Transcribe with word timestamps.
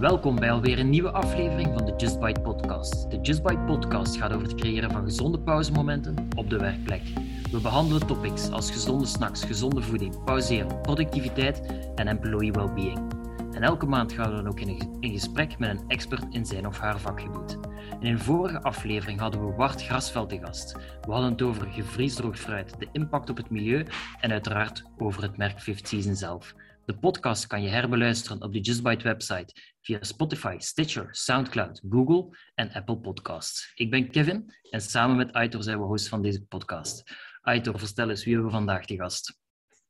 Welkom 0.00 0.36
bij 0.36 0.50
alweer 0.50 0.78
een 0.78 0.90
nieuwe 0.90 1.10
aflevering 1.10 1.68
van 1.74 1.84
de 1.84 1.94
Just 1.96 2.20
Bite 2.20 2.40
podcast. 2.40 3.10
De 3.10 3.20
Just 3.20 3.42
Bite 3.42 3.60
podcast 3.66 4.16
gaat 4.16 4.32
over 4.32 4.46
het 4.46 4.54
creëren 4.54 4.90
van 4.90 5.04
gezonde 5.04 5.40
pauzemomenten 5.40 6.28
op 6.36 6.50
de 6.50 6.58
werkplek. 6.58 7.02
We 7.50 7.60
behandelen 7.60 8.06
topics 8.06 8.50
als 8.50 8.70
gezonde 8.70 9.06
snacks, 9.06 9.44
gezonde 9.44 9.82
voeding, 9.82 10.24
pauzeren, 10.24 10.80
productiviteit 10.80 11.62
en 11.94 12.06
employee 12.06 12.52
well-being. 12.52 13.12
En 13.52 13.62
elke 13.62 13.86
maand 13.86 14.12
gaan 14.12 14.30
we 14.30 14.36
dan 14.36 14.48
ook 14.48 14.60
in 15.00 15.10
gesprek 15.12 15.58
met 15.58 15.70
een 15.70 15.88
expert 15.88 16.24
in 16.30 16.46
zijn 16.46 16.66
of 16.66 16.78
haar 16.78 16.98
vakgebied. 16.98 17.58
in 18.00 18.06
een 18.06 18.18
vorige 18.18 18.62
aflevering 18.62 19.20
hadden 19.20 19.46
we 19.46 19.52
Bart 19.52 19.82
Grasveld 19.82 20.28
te 20.28 20.38
gast. 20.38 20.72
We 21.06 21.12
hadden 21.12 21.30
het 21.30 21.42
over 21.42 21.66
gevriesdroogd 21.66 22.40
fruit, 22.40 22.74
de 22.78 22.88
impact 22.92 23.30
op 23.30 23.36
het 23.36 23.50
milieu 23.50 23.86
en 24.20 24.30
uiteraard 24.30 24.84
over 24.98 25.22
het 25.22 25.36
merk 25.36 25.60
Fifth 25.60 25.88
Season 25.88 26.14
zelf. 26.14 26.54
De 26.90 26.98
podcast 26.98 27.46
kan 27.46 27.62
je 27.62 27.68
herbeluisteren 27.68 28.42
op 28.42 28.52
de 28.52 28.60
Just 28.60 28.82
Bite 28.82 29.04
website 29.04 29.54
via 29.80 30.02
Spotify, 30.02 30.56
Stitcher, 30.58 31.08
Soundcloud, 31.10 31.82
Google 31.90 32.36
en 32.54 32.72
Apple 32.72 32.98
Podcasts. 32.98 33.72
Ik 33.74 33.90
ben 33.90 34.10
Kevin 34.10 34.54
en 34.70 34.80
samen 34.80 35.16
met 35.16 35.32
Aitor 35.32 35.62
zijn 35.62 35.78
we 35.78 35.84
host 35.84 36.08
van 36.08 36.22
deze 36.22 36.42
podcast. 36.44 37.02
Aitor, 37.40 37.78
vertel 37.78 38.10
eens 38.10 38.24
wie 38.24 38.32
hebben 38.32 38.50
we 38.50 38.56
vandaag 38.56 38.86
te 38.86 38.96
gast? 38.96 39.38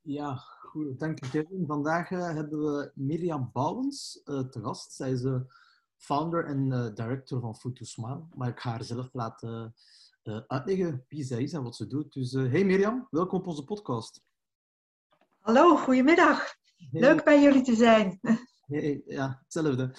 Ja, 0.01 0.35
goed. 0.59 0.99
Dank 0.99 1.25
je 1.25 1.31
Kevin. 1.31 1.67
Vandaag 1.67 2.11
uh, 2.11 2.35
hebben 2.35 2.59
we 2.59 2.91
Mirjam 2.95 3.51
Bouwens 3.53 4.21
uh, 4.25 4.41
te 4.41 4.61
gast. 4.61 4.93
Zij 4.93 5.11
is 5.11 5.23
uh, 5.23 5.41
founder 5.97 6.45
en 6.45 6.93
director 6.95 7.41
van 7.41 7.57
Food 7.57 7.77
to 7.77 7.85
Smile. 7.85 8.23
Maar 8.35 8.49
ik 8.49 8.61
ga 8.61 8.71
haar 8.71 8.85
zelf 8.85 9.09
laten 9.13 9.75
uitleggen 10.47 11.05
wie 11.09 11.25
zij 11.25 11.43
is 11.43 11.53
en 11.53 11.63
wat 11.63 11.77
ze 11.77 11.87
doet. 11.87 12.13
Dus 12.13 12.33
hey 12.33 12.65
Mirjam, 12.65 13.07
welkom 13.11 13.39
op 13.39 13.47
onze 13.47 13.65
podcast. 13.65 14.23
Hallo, 15.39 15.77
goedemiddag. 15.77 16.60
Leuk 16.91 17.25
bij 17.25 17.43
jullie 17.43 17.63
te 17.63 17.75
zijn. 17.75 18.21
ja, 19.07 19.41
hetzelfde. 19.43 19.95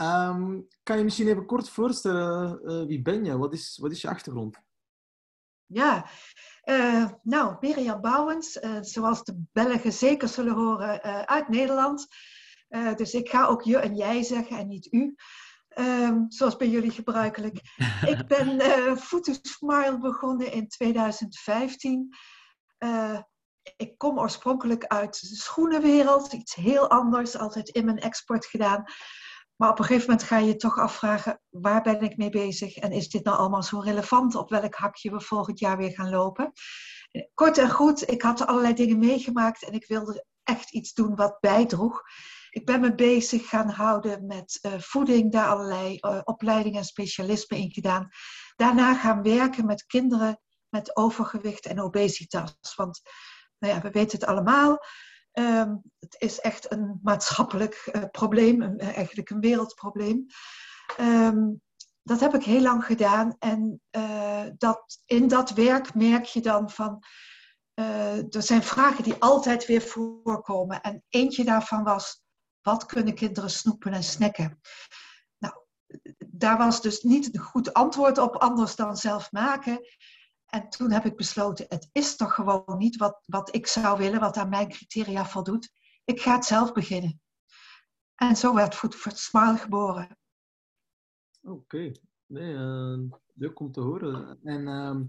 Um, 0.00 0.66
kan 0.82 0.98
je 0.98 1.04
misschien 1.04 1.28
even 1.28 1.46
kort 1.46 1.68
voorstellen, 1.68 2.60
uh, 2.64 2.86
wie 2.86 3.02
ben 3.02 3.24
je? 3.24 3.38
Wat 3.38 3.52
is, 3.52 3.78
wat 3.80 3.90
is 3.90 4.00
je 4.00 4.08
achtergrond? 4.08 4.58
Ja, 5.66 6.06
uh, 6.64 7.08
nou, 7.22 7.56
Mirjam 7.60 8.00
Bouwens, 8.00 8.56
uh, 8.56 8.78
zoals 8.80 9.24
de 9.24 9.42
Belgen 9.52 9.92
zeker 9.92 10.28
zullen 10.28 10.54
horen, 10.54 11.02
uit 11.26 11.48
Nederland. 11.48 12.06
dus 12.96 13.14
ik 13.14 13.28
ga 13.28 13.46
ook 13.46 13.62
je 13.62 13.78
en 13.78 13.94
jij 13.96 14.22
zeggen 14.22 14.58
en 14.58 14.68
niet 14.68 14.92
u. 14.92 15.14
Um, 15.78 16.24
zoals 16.28 16.56
bij 16.56 16.68
jullie 16.68 16.90
gebruikelijk. 16.90 17.60
ik 18.14 18.26
ben 18.26 18.48
uh, 18.48 18.96
Food 18.96 19.24
to 19.24 19.32
Smile 19.42 19.98
begonnen 19.98 20.52
in 20.52 20.68
2015 20.68 22.14
ik 23.76 23.98
kom 23.98 24.18
oorspronkelijk 24.18 24.86
uit 24.86 25.20
de 25.28 25.36
schoenenwereld, 25.36 26.32
iets 26.32 26.54
heel 26.54 26.90
anders, 26.90 27.36
altijd 27.36 27.68
in 27.68 27.84
mijn 27.84 27.98
export 27.98 28.46
gedaan. 28.46 28.84
Maar 29.56 29.70
op 29.70 29.78
een 29.78 29.84
gegeven 29.84 30.10
moment 30.10 30.28
ga 30.28 30.38
je 30.38 30.46
je 30.46 30.56
toch 30.56 30.78
afvragen, 30.78 31.40
waar 31.48 31.82
ben 31.82 32.00
ik 32.00 32.16
mee 32.16 32.30
bezig? 32.30 32.76
En 32.76 32.92
is 32.92 33.08
dit 33.08 33.24
nou 33.24 33.38
allemaal 33.38 33.62
zo 33.62 33.78
relevant? 33.78 34.34
Op 34.34 34.50
welk 34.50 34.74
hakje 34.74 35.10
we 35.10 35.20
volgend 35.20 35.58
jaar 35.58 35.76
weer 35.76 35.90
gaan 35.90 36.10
lopen? 36.10 36.52
Kort 37.34 37.58
en 37.58 37.70
goed, 37.70 38.10
ik 38.10 38.22
had 38.22 38.46
allerlei 38.46 38.74
dingen 38.74 38.98
meegemaakt 38.98 39.64
en 39.64 39.72
ik 39.72 39.86
wilde 39.86 40.24
echt 40.42 40.72
iets 40.72 40.92
doen 40.92 41.14
wat 41.14 41.40
bijdroeg. 41.40 42.02
Ik 42.50 42.66
ben 42.66 42.80
me 42.80 42.94
bezig 42.94 43.48
gaan 43.48 43.68
houden 43.68 44.26
met 44.26 44.58
uh, 44.62 44.72
voeding, 44.78 45.32
daar 45.32 45.48
allerlei 45.48 45.98
uh, 46.00 46.20
opleidingen 46.24 46.78
en 46.78 46.84
specialismen 46.84 47.58
in 47.58 47.72
gedaan. 47.72 48.08
Daarna 48.56 48.94
gaan 48.94 49.22
werken 49.22 49.66
met 49.66 49.86
kinderen 49.86 50.40
met 50.68 50.96
overgewicht 50.96 51.66
en 51.66 51.80
obesitas. 51.80 52.74
Want 52.76 53.00
nou 53.62 53.74
ja, 53.74 53.80
we 53.80 53.90
weten 53.90 54.18
het 54.18 54.28
allemaal. 54.28 54.84
Um, 55.32 55.82
het 55.98 56.14
is 56.18 56.40
echt 56.40 56.72
een 56.72 56.98
maatschappelijk 57.02 57.90
uh, 57.92 58.02
probleem, 58.10 58.62
uh, 58.62 58.96
eigenlijk 58.96 59.30
een 59.30 59.40
wereldprobleem. 59.40 60.26
Um, 61.00 61.60
dat 62.02 62.20
heb 62.20 62.34
ik 62.34 62.44
heel 62.44 62.60
lang 62.60 62.84
gedaan. 62.84 63.36
En 63.38 63.80
uh, 63.96 64.44
dat, 64.56 65.02
in 65.06 65.28
dat 65.28 65.50
werk 65.50 65.94
merk 65.94 66.24
je 66.24 66.40
dan 66.40 66.70
van. 66.70 67.02
er 68.30 68.42
zijn 68.42 68.62
vragen 68.62 69.04
die 69.04 69.14
altijd 69.18 69.66
weer 69.66 69.82
voorkomen. 69.82 70.80
En 70.80 71.04
eentje 71.08 71.44
daarvan 71.44 71.84
was: 71.84 72.22
wat 72.62 72.86
kunnen 72.86 73.14
kinderen 73.14 73.50
snoepen 73.50 73.92
en 73.92 74.04
snacken? 74.04 74.60
Nou, 75.38 75.54
daar 76.26 76.58
was 76.58 76.80
dus 76.80 77.02
niet 77.02 77.34
een 77.34 77.40
goed 77.40 77.72
antwoord 77.72 78.18
op, 78.18 78.36
anders 78.36 78.76
dan 78.76 78.96
zelf 78.96 79.32
maken. 79.32 79.80
En 80.54 80.68
toen 80.68 80.90
heb 80.90 81.04
ik 81.04 81.16
besloten, 81.16 81.66
het 81.68 81.88
is 81.92 82.16
toch 82.16 82.34
gewoon 82.34 82.78
niet 82.78 82.96
wat, 82.96 83.22
wat 83.26 83.54
ik 83.54 83.66
zou 83.66 83.98
willen, 83.98 84.20
wat 84.20 84.36
aan 84.36 84.48
mijn 84.48 84.68
criteria 84.68 85.26
voldoet. 85.26 85.72
Ik 86.04 86.20
ga 86.20 86.34
het 86.34 86.44
zelf 86.44 86.72
beginnen. 86.72 87.20
En 88.14 88.36
zo 88.36 88.54
werd 88.54 88.74
Food 88.74 88.94
for 88.94 89.12
Smile 89.12 89.56
geboren. 89.56 90.18
Oké, 91.40 91.54
okay. 91.54 91.96
nee, 92.26 92.54
uh, 92.54 92.98
leuk 93.34 93.60
om 93.60 93.72
te 93.72 93.80
horen. 93.80 94.38
En 94.42 94.60
uh, 94.60 95.00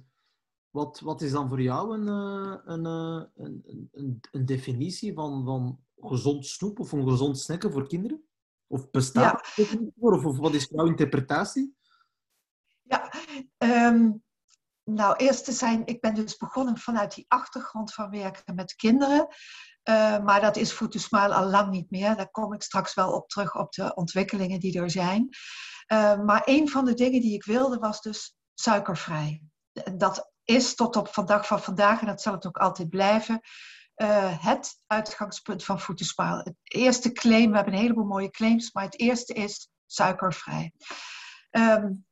wat, 0.70 1.00
wat 1.00 1.22
is 1.22 1.32
dan 1.32 1.50
voor 1.50 1.62
jou 1.62 1.98
een, 1.98 2.08
uh, 2.08 2.58
een, 2.64 2.86
een, 2.86 3.90
een, 3.92 4.20
een, 4.32 4.46
definitie 4.46 5.14
van, 5.14 5.46
van 5.46 5.80
gezond 5.96 6.46
snoep 6.46 6.80
of 6.80 6.92
een 6.92 7.08
gezond 7.08 7.40
snacken 7.40 7.72
voor 7.72 7.88
kinderen? 7.88 8.24
Of 8.68 8.90
bestaat 8.90 9.54
ja. 9.56 9.64
het 9.64 9.80
Of, 9.96 10.26
of 10.26 10.38
wat 10.38 10.54
is 10.54 10.68
jouw 10.70 10.86
interpretatie? 10.86 11.76
Ja, 12.82 13.14
um, 13.58 14.24
nou, 14.84 15.16
eerst 15.16 15.46
te 15.46 15.52
zijn, 15.52 15.86
ik 15.86 16.02
ben 16.02 16.14
dus 16.14 16.38
begonnen 16.38 16.78
vanuit 16.78 17.16
die 17.16 17.26
achtergrond 17.28 17.94
van 17.94 18.10
werken 18.10 18.56
met 18.56 18.76
kinderen. 18.76 19.28
Uh, 19.90 20.20
maar 20.20 20.42
dat 20.42 20.56
is 20.56 20.82
Smile 20.90 21.34
al 21.34 21.46
lang 21.46 21.70
niet 21.70 21.92
meer. 21.92 22.16
Daar 22.16 22.32
kom 22.32 22.54
ik 22.54 22.62
straks 22.62 22.94
wel 22.94 23.12
op 23.12 23.30
terug, 23.30 23.56
op 23.56 23.72
de 23.72 23.96
ontwikkelingen 23.96 24.60
die 24.60 24.80
er 24.80 24.90
zijn. 24.90 25.30
Uh, 25.88 26.20
maar 26.24 26.42
een 26.46 26.70
van 26.70 26.86
de 26.86 26.94
dingen 26.94 27.22
die 27.22 27.34
ik 27.34 27.46
wilde 27.46 27.78
was 27.78 28.02
dus 28.02 28.36
suikervrij. 28.54 29.42
Dat 29.96 30.32
is 30.44 30.76
tot 30.76 30.96
op 30.96 31.08
vandaag 31.08 31.48
van 31.48 31.62
vandaag, 31.62 32.02
en 32.02 32.08
dat 32.08 32.22
zal 32.22 32.34
het 32.34 32.48
ook 32.48 32.58
altijd 32.58 32.90
blijven, 32.90 33.40
uh, 33.96 34.46
het 34.46 34.80
uitgangspunt 34.88 35.64
van 35.64 35.80
Smile. 35.80 36.42
Het 36.44 36.56
eerste 36.64 37.12
claim, 37.12 37.50
we 37.50 37.56
hebben 37.56 37.74
een 37.74 37.80
heleboel 37.80 38.06
mooie 38.06 38.30
claims, 38.30 38.72
maar 38.72 38.84
het 38.84 39.00
eerste 39.00 39.34
is 39.34 39.70
suikervrij. 39.86 40.74
Um, 41.52 42.06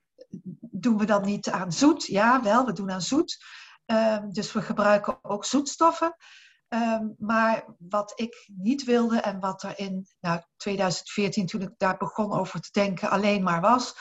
doen 0.60 0.98
we 0.98 1.06
dan 1.06 1.26
niet 1.26 1.50
aan 1.50 1.72
zoet? 1.72 2.06
Ja, 2.06 2.42
wel, 2.42 2.66
we 2.66 2.74
doen 2.74 2.92
aan 2.92 3.02
zoet. 3.02 3.46
Um, 3.86 4.34
dus 4.34 4.52
we 4.52 4.62
gebruiken 4.62 5.24
ook 5.24 5.46
zoetstoffen. 5.46 6.16
Um, 6.74 7.16
maar 7.18 7.66
wat 7.78 8.14
ik 8.16 8.50
niet 8.56 8.84
wilde 8.84 9.20
en 9.20 9.40
wat 9.40 9.64
er 9.64 9.80
in 9.80 10.08
nou, 10.20 10.42
2014, 10.58 11.46
toen 11.46 11.62
ik 11.62 11.74
daar 11.78 11.98
begon 11.98 12.34
over 12.34 12.62
te 12.62 12.70
denken, 12.72 13.10
alleen 13.10 13.44
maar 13.44 13.62
was, 13.62 13.96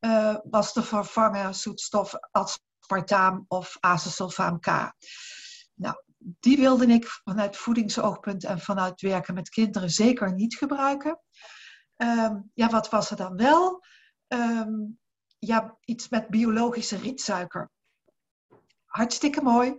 uh, 0.00 0.36
was 0.50 0.72
te 0.72 0.82
vervangen 0.82 1.54
zoetstof 1.54 2.14
aspartaam 2.30 3.44
of 3.48 3.76
acesulfaam 3.80 4.60
K. 4.60 4.66
Nou, 5.74 6.02
die 6.18 6.56
wilde 6.56 6.86
ik 6.86 7.06
vanuit 7.06 7.56
voedingsoogpunt 7.56 8.44
en 8.44 8.60
vanuit 8.60 9.00
werken 9.00 9.34
met 9.34 9.48
kinderen 9.48 9.90
zeker 9.90 10.34
niet 10.34 10.56
gebruiken. 10.56 11.20
Um, 11.96 12.50
ja, 12.54 12.68
wat 12.68 12.90
was 12.90 13.10
er 13.10 13.16
dan 13.16 13.36
wel? 13.36 13.84
Um, 14.28 14.98
ja, 15.38 15.78
iets 15.84 16.08
met 16.08 16.28
biologische 16.28 16.96
rietsuiker. 16.96 17.70
Hartstikke 18.84 19.42
mooi, 19.42 19.76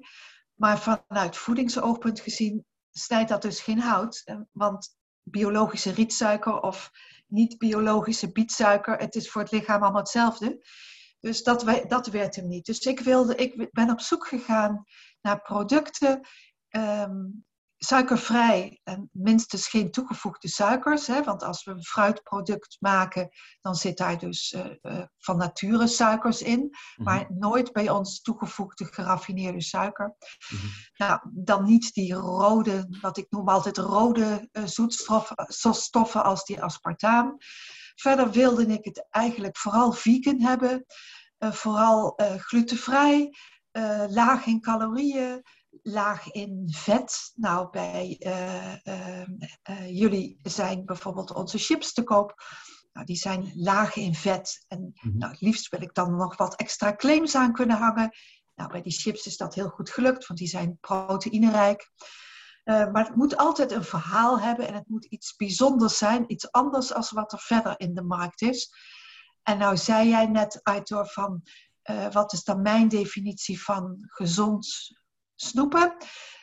maar 0.53 0.79
vanuit 0.79 1.37
voedingsoogpunt 1.37 2.19
gezien 2.19 2.65
snijdt 2.91 3.29
dat 3.29 3.41
dus 3.41 3.59
geen 3.59 3.79
hout. 3.79 4.21
Eh, 4.25 4.39
want 4.51 4.97
biologische 5.23 5.91
rietsuiker 5.91 6.59
of 6.59 6.91
niet-biologische 7.27 8.31
bietsuiker, 8.31 8.97
het 8.97 9.15
is 9.15 9.31
voor 9.31 9.41
het 9.41 9.51
lichaam 9.51 9.81
allemaal 9.81 10.01
hetzelfde. 10.01 10.65
Dus 11.19 11.43
dat, 11.43 11.85
dat 11.87 12.07
werd 12.07 12.35
hem 12.35 12.47
niet. 12.47 12.65
Dus 12.65 12.79
ik, 12.79 12.99
wilde, 12.99 13.35
ik 13.35 13.71
ben 13.71 13.89
op 13.89 14.01
zoek 14.01 14.27
gegaan 14.27 14.83
naar 15.21 15.41
producten 15.41 16.27
um, 16.69 17.45
suikervrij 17.79 18.79
en 18.83 19.09
minstens 19.11 19.67
geen 19.67 19.91
toegevoegde 19.91 20.47
suikers. 20.47 21.07
Hè, 21.07 21.23
want 21.23 21.43
als 21.43 21.63
we 21.63 21.71
een 21.71 21.83
fruitproduct 21.83 22.77
maken, 22.79 23.29
dan 23.61 23.75
zit 23.75 23.97
daar 23.97 24.17
dus 24.17 24.51
uh, 24.51 24.65
uh, 24.81 25.03
van 25.17 25.37
nature 25.37 25.87
suikers 25.87 26.41
in. 26.41 26.59
Mhm. 26.59 27.03
Maar 27.03 27.25
nooit 27.29 27.71
bij 27.71 27.89
ons 27.89 28.21
toegevoegde 28.21 28.85
geraffineerde 28.85 29.61
suiker. 29.61 30.15
Mhm. 30.49 30.65
Nou, 30.97 31.19
dan 31.31 31.63
niet 31.63 31.93
die 31.93 32.13
rode, 32.13 32.97
wat 33.01 33.17
ik 33.17 33.27
noem 33.29 33.49
altijd 33.49 33.77
rode 33.77 34.49
uh, 34.51 34.63
zoetstoffen 35.47 36.23
als 36.23 36.43
die 36.43 36.61
aspartaam. 36.61 37.37
Verder 37.95 38.31
wilde 38.31 38.65
ik 38.65 38.85
het 38.85 39.07
eigenlijk 39.09 39.57
vooral 39.57 39.91
vegan 39.91 40.41
hebben. 40.41 40.85
vooral 41.37 42.19
glutenvrij, 42.37 43.33
laag 44.09 44.45
in 44.45 44.61
calorieën 44.61 45.43
laag 45.81 46.31
in 46.31 46.67
vet. 46.71 47.31
Nou, 47.35 47.69
bij 47.69 48.15
uh, 48.19 48.73
uh, 48.83 49.27
uh, 49.69 49.99
jullie 49.99 50.39
zijn 50.43 50.85
bijvoorbeeld 50.85 51.33
onze 51.33 51.57
chips 51.57 51.93
te 51.93 52.03
koop. 52.03 52.43
Nou, 52.93 53.05
die 53.05 53.15
zijn 53.15 53.51
laag 53.55 53.95
in 53.95 54.15
vet. 54.15 54.65
En 54.67 54.79
mm-hmm. 54.79 55.17
nou, 55.19 55.31
het 55.31 55.41
liefst 55.41 55.69
wil 55.69 55.81
ik 55.81 55.93
dan 55.93 56.15
nog 56.15 56.37
wat 56.37 56.55
extra 56.55 56.95
claims 56.95 57.35
aan 57.35 57.53
kunnen 57.53 57.77
hangen. 57.77 58.09
Nou, 58.55 58.71
bij 58.71 58.81
die 58.81 58.91
chips 58.91 59.25
is 59.25 59.37
dat 59.37 59.55
heel 59.55 59.69
goed 59.69 59.89
gelukt, 59.89 60.27
want 60.27 60.39
die 60.39 60.49
zijn 60.49 60.77
proteïnerijk. 60.81 61.91
Eh, 62.63 62.91
maar 62.91 63.05
het 63.05 63.15
moet 63.15 63.37
altijd 63.37 63.71
een 63.71 63.83
verhaal 63.83 64.39
hebben 64.39 64.67
en 64.67 64.73
het 64.73 64.87
moet 64.87 65.05
iets 65.05 65.35
bijzonders 65.35 65.97
zijn, 65.97 66.31
iets 66.31 66.51
anders 66.51 66.93
dan 66.93 67.11
wat 67.11 67.31
er 67.31 67.39
verder 67.39 67.73
in 67.77 67.93
de 67.93 68.03
markt 68.03 68.41
is. 68.41 68.73
En 69.43 69.57
nou 69.57 69.77
zei 69.77 70.09
jij 70.09 70.25
net, 70.25 70.59
Aitor, 70.63 71.07
van 71.07 71.41
uh, 71.89 72.11
wat 72.11 72.33
is 72.33 72.43
dan 72.43 72.61
mijn 72.61 72.87
definitie 72.87 73.63
van 73.63 73.97
gezond 73.99 74.67
snoepen? 75.41 75.95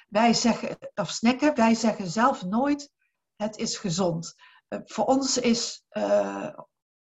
Wij 0.08 0.32
zeggen, 0.32 0.76
of 0.94 1.10
snacken, 1.10 1.54
wij 1.54 1.74
zeggen 1.74 2.10
zelf 2.10 2.44
nooit, 2.44 2.90
het 3.36 3.56
is 3.56 3.78
gezond. 3.78 4.34
Uh, 4.68 4.80
voor 4.84 5.04
ons 5.04 5.38
is 5.38 5.84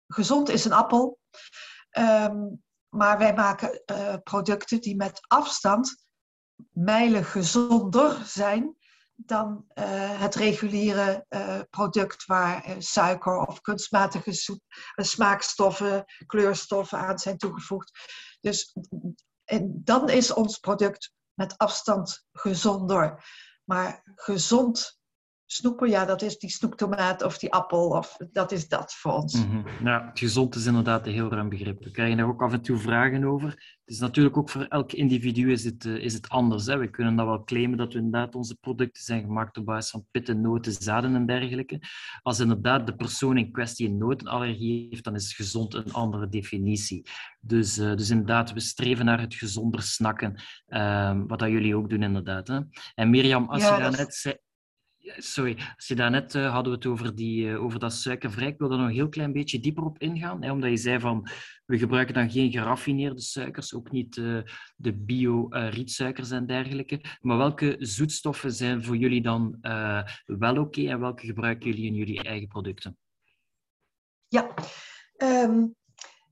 gezond 0.06 0.48
is 0.48 0.64
een 0.64 0.72
appel. 0.72 1.18
Um, 1.98 2.62
maar 2.88 3.18
wij 3.18 3.34
maken 3.34 3.82
producten 4.22 4.80
die 4.80 4.96
met 4.96 5.20
afstand 5.26 6.06
mijlen 6.70 7.24
gezonder 7.24 8.24
zijn 8.24 8.76
dan 9.14 9.64
het 10.18 10.34
reguliere 10.34 11.26
product 11.70 12.24
waar 12.24 12.74
suiker 12.78 13.46
of 13.46 13.60
kunstmatige 13.60 14.60
smaakstoffen, 14.96 16.04
kleurstoffen 16.26 16.98
aan 16.98 17.18
zijn 17.18 17.38
toegevoegd. 17.38 17.92
Dus 18.40 18.76
en 19.44 19.80
dan 19.84 20.08
is 20.08 20.32
ons 20.32 20.58
product 20.58 21.12
met 21.34 21.58
afstand 21.58 22.26
gezonder. 22.32 23.24
Maar 23.64 24.02
gezond 24.14 24.99
snoepen, 25.52 25.88
ja, 25.88 26.04
dat 26.04 26.22
is 26.22 26.38
die 26.38 26.50
snoeptomaat 26.50 27.22
of 27.22 27.38
die 27.38 27.52
appel, 27.52 27.88
of 27.88 28.16
dat 28.32 28.52
is 28.52 28.68
dat 28.68 28.94
voor 28.94 29.12
ons. 29.12 29.46
Mm 29.46 29.64
Ja, 29.84 30.10
gezond 30.14 30.54
is 30.54 30.66
inderdaad 30.66 31.06
een 31.06 31.12
heel 31.12 31.30
ruim 31.30 31.48
begrip. 31.48 31.84
We 31.84 31.90
krijgen 31.90 32.16
daar 32.16 32.26
ook 32.26 32.42
af 32.42 32.52
en 32.52 32.62
toe 32.62 32.78
vragen 32.78 33.24
over. 33.24 33.48
Het 33.48 33.98
is 33.98 33.98
natuurlijk 33.98 34.36
ook 34.36 34.50
voor 34.50 34.64
elk 34.64 34.92
individu 34.92 35.52
is 35.52 35.64
het, 35.64 35.84
uh, 35.84 36.04
is 36.04 36.12
het 36.12 36.28
anders. 36.28 36.66
Hè. 36.66 36.78
We 36.78 36.90
kunnen 36.90 37.16
dat 37.16 37.26
wel 37.26 37.44
claimen 37.44 37.78
dat 37.78 37.92
we 37.92 37.98
inderdaad 37.98 38.34
onze 38.34 38.56
producten 38.60 39.02
zijn 39.02 39.20
gemaakt 39.20 39.56
op 39.56 39.64
basis 39.64 39.90
van 39.90 40.06
pitten, 40.10 40.40
noten, 40.40 40.72
zaden 40.72 41.14
en 41.14 41.26
dergelijke. 41.26 41.80
Als 42.22 42.40
inderdaad 42.40 42.86
de 42.86 42.96
persoon 42.96 43.36
in 43.36 43.52
kwestie 43.52 43.88
een 43.88 43.98
notenallergie 43.98 44.86
heeft, 44.90 45.04
dan 45.04 45.14
is 45.14 45.34
gezond 45.34 45.74
een 45.74 45.92
andere 45.92 46.28
definitie. 46.28 47.06
Dus, 47.40 47.78
uh, 47.78 47.96
dus 47.96 48.10
inderdaad, 48.10 48.52
we 48.52 48.60
streven 48.60 49.04
naar 49.04 49.20
het 49.20 49.34
gezonder 49.34 49.82
snakken, 49.82 50.42
uh, 50.68 51.20
wat 51.26 51.38
dat 51.38 51.50
jullie 51.50 51.76
ook 51.76 51.90
doen 51.90 52.02
inderdaad. 52.02 52.48
Hè. 52.48 52.60
En 52.94 53.10
Mirjam, 53.10 53.48
als 53.48 53.62
ja, 53.62 53.74
je 53.74 53.82
daarnet 53.82 54.14
zei 54.14 54.34
Sorry, 55.02 55.58
als 55.76 55.86
je 55.86 55.94
daarnet 55.94 56.34
uh, 56.34 56.52
hadden 56.52 56.72
we 56.72 56.78
het 56.78 56.86
over, 56.86 57.14
die, 57.14 57.46
uh, 57.46 57.62
over 57.62 57.78
dat 57.78 57.92
suikervrij. 57.92 58.48
Ik 58.48 58.58
wil 58.58 58.70
er 58.70 58.76
nog 58.76 58.86
een 58.86 58.92
heel 58.92 59.08
klein 59.08 59.32
beetje 59.32 59.60
dieper 59.60 59.84
op 59.84 59.98
ingaan. 59.98 60.42
Hè, 60.42 60.52
omdat 60.52 60.70
je 60.70 60.76
zei 60.76 61.00
van, 61.00 61.28
we 61.66 61.78
gebruiken 61.78 62.14
dan 62.14 62.30
geen 62.30 62.52
geraffineerde 62.52 63.20
suikers, 63.20 63.74
ook 63.74 63.90
niet 63.90 64.16
uh, 64.16 64.42
de 64.76 64.92
bio-rietsuikers 64.92 66.30
en 66.30 66.46
dergelijke. 66.46 67.00
Maar 67.20 67.36
welke 67.36 67.76
zoetstoffen 67.78 68.52
zijn 68.52 68.84
voor 68.84 68.96
jullie 68.96 69.22
dan 69.22 69.58
wel 70.24 70.56
oké 70.56 70.88
en 70.88 71.00
welke 71.00 71.26
gebruiken 71.26 71.70
jullie 71.70 71.86
in 71.86 71.94
jullie 71.94 72.22
eigen 72.22 72.48
producten? 72.48 72.98
Ja, 74.28 74.54
um, 75.16 75.74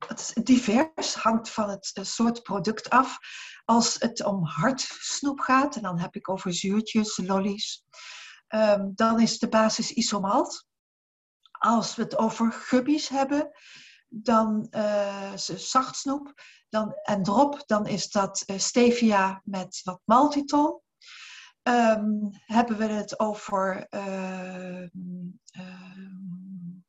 het 0.07 0.19
is 0.19 0.45
divers, 0.45 1.15
hangt 1.15 1.51
van 1.51 1.69
het 1.69 1.93
soort 2.03 2.43
product 2.43 2.91
af. 2.91 3.19
Als 3.65 3.97
het 3.99 4.25
om 4.25 4.45
hardsnoep 4.45 5.41
gaat, 5.41 5.77
en 5.77 5.83
dan 5.83 5.99
heb 5.99 6.15
ik 6.15 6.29
over 6.29 6.55
zuurtjes, 6.55 7.17
lollies... 7.17 7.85
Um, 8.49 8.93
dan 8.95 9.21
is 9.21 9.39
de 9.39 9.49
basis 9.49 9.93
isomalt. 9.93 10.67
Als 11.51 11.97
we 11.97 12.03
het 12.03 12.17
over 12.17 12.53
gubbies 12.53 13.09
hebben, 13.09 13.51
dan 14.09 14.69
zacht 15.57 15.97
snoep 15.97 16.35
dan, 16.69 16.95
en 17.03 17.23
drop, 17.23 17.63
dan 17.67 17.87
is 17.87 18.11
dat 18.11 18.43
uh, 18.47 18.59
stevia 18.59 19.41
met 19.45 19.81
wat 19.85 20.01
maltitol. 20.05 20.83
Um, 21.63 22.31
hebben 22.47 22.77
we 22.77 22.85
het 22.85 23.19
over 23.19 23.87
uh, 23.91 24.87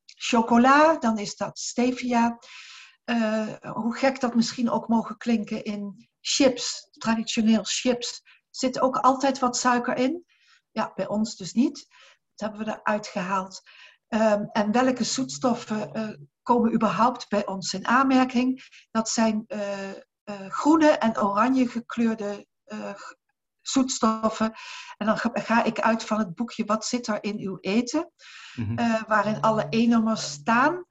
chocola, 0.05 0.97
dan 0.97 1.17
is 1.17 1.35
dat 1.35 1.59
stevia. 1.59 2.39
hoe 3.73 3.97
gek 3.97 4.19
dat 4.19 4.35
misschien 4.35 4.69
ook 4.69 4.87
mogen 4.87 5.17
klinken 5.17 5.63
in 5.63 6.09
chips, 6.21 6.89
traditioneel 6.91 7.63
chips, 7.63 8.21
zit 8.49 8.79
ook 8.79 8.97
altijd 8.97 9.39
wat 9.39 9.57
suiker 9.57 9.95
in. 9.95 10.25
Ja, 10.79 10.91
bij 10.95 11.07
ons 11.07 11.35
dus 11.35 11.53
niet. 11.53 11.87
Dat 12.35 12.49
hebben 12.49 12.67
we 12.67 12.71
eruit 12.71 13.07
gehaald. 13.07 13.61
Um, 14.07 14.49
en 14.51 14.71
welke 14.71 15.03
zoetstoffen 15.03 15.97
uh, 15.97 16.09
komen 16.41 16.73
überhaupt 16.73 17.29
bij 17.29 17.45
ons 17.45 17.73
in 17.73 17.87
aanmerking? 17.87 18.63
Dat 18.91 19.09
zijn 19.09 19.43
uh, 19.47 19.89
uh, 19.89 19.95
groene 20.47 20.89
en 20.89 21.21
oranje 21.21 21.67
gekleurde 21.67 22.47
zoetstoffen. 23.61 24.51
En 24.97 25.05
dan 25.05 25.17
ga, 25.17 25.29
ga, 25.33 25.63
ik 25.63 25.79
uit 25.79 26.03
van 26.03 26.19
het 26.19 26.35
boekje 26.35 26.65
Wat 26.65 26.85
zit 26.85 27.07
er 27.07 27.23
in 27.23 27.39
uw 27.39 27.57
eten? 27.61 28.11
Mm 28.55 28.65
-hmm. 28.65 29.05
waarin 29.07 29.41
alle 29.41 29.67
E-nummers 29.69 30.31
staan. 30.31 30.85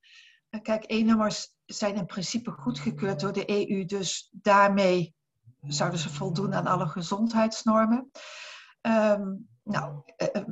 kijk, 0.63 0.85
E-nummers 0.87 1.55
zijn 1.67 1.95
in 1.95 2.07
principe 2.07 2.51
goedgekeurd 2.51 3.21
door 3.21 3.33
de 3.33 3.51
EU, 3.51 3.85
dus 3.85 4.29
daarmee 4.33 5.15
zouden 5.61 5.99
ze 5.99 6.09
voldoen 6.11 6.55
aan 6.55 6.67
alle 6.67 6.87
gezondheidsnormen. 6.87 8.11
Um, 8.81 9.49
nou, 9.69 10.03
eh, 10.17 10.29
eh, 10.33 10.43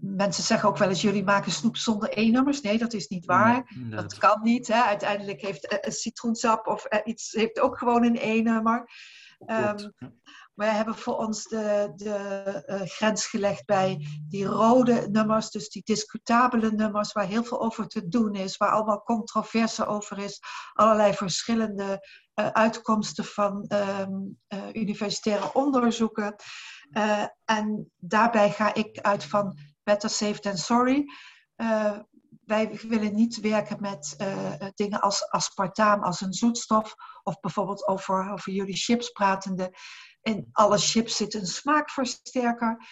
mensen 0.00 0.44
zeggen 0.44 0.68
ook 0.68 0.76
wel 0.76 0.88
eens, 0.88 1.02
jullie 1.02 1.24
maken 1.24 1.52
snoep 1.52 1.76
zonder 1.76 2.18
E-nummers. 2.18 2.60
Nee, 2.60 2.78
dat 2.78 2.92
is 2.92 3.08
niet 3.08 3.24
waar. 3.24 3.74
dat 3.90 4.18
kan 4.18 4.40
niet. 4.42 4.66
Hè. 4.66 4.82
Uiteindelijk 4.82 5.40
heeft 5.40 5.72
uh, 5.72 5.78
citroensap 5.92 6.66
of 6.66 6.86
iets 7.04 7.32
heeft 7.32 7.60
ook 7.60 7.78
gewoon 7.78 8.04
een 8.04 8.18
E-nummer. 8.20 8.88
Um, 9.46 9.92
wij 10.54 10.68
hebben 10.68 10.94
voor 10.94 11.16
ons 11.16 11.44
de, 11.44 11.92
de 11.96 12.82
grens 12.84 13.26
gelegd 13.26 13.66
bij 13.66 14.06
die 14.28 14.44
rode 14.44 15.08
nummers, 15.10 15.50
dus 15.50 15.68
die 15.68 15.82
discutabele 15.84 16.70
nummers, 16.72 17.12
waar 17.12 17.26
heel 17.26 17.44
veel 17.44 17.60
over 17.60 17.88
te 17.88 18.08
doen 18.08 18.34
is, 18.34 18.56
waar 18.56 18.70
allemaal 18.70 19.02
controverse 19.02 19.86
over 19.86 20.18
is, 20.18 20.40
allerlei 20.72 21.14
verschillende 21.14 22.08
uitkomsten 22.34 23.24
van 23.24 23.68
um, 23.68 24.40
universitaire 24.72 25.52
onderzoeken. 25.52 26.34
Uh, 26.94 27.26
en 27.44 27.92
daarbij 27.96 28.50
ga 28.50 28.74
ik 28.74 28.98
uit 28.98 29.24
van 29.24 29.58
better 29.82 30.10
safe 30.10 30.40
than 30.40 30.56
sorry. 30.56 31.04
Uh, 31.56 31.98
wij 32.44 32.80
willen 32.82 33.14
niet 33.14 33.40
werken 33.40 33.80
met 33.80 34.14
uh, 34.20 34.68
dingen 34.74 35.00
als 35.00 35.28
aspartaam 35.28 36.02
als 36.02 36.20
een 36.20 36.32
zoetstof. 36.32 36.94
Of 37.22 37.40
bijvoorbeeld 37.40 37.86
over, 37.86 38.30
over 38.30 38.52
jullie 38.52 38.76
chips 38.76 39.10
pratende. 39.10 39.74
In 40.22 40.48
alle 40.52 40.78
chips 40.78 41.16
zit 41.16 41.34
een 41.34 41.46
smaakversterker. 41.46 42.86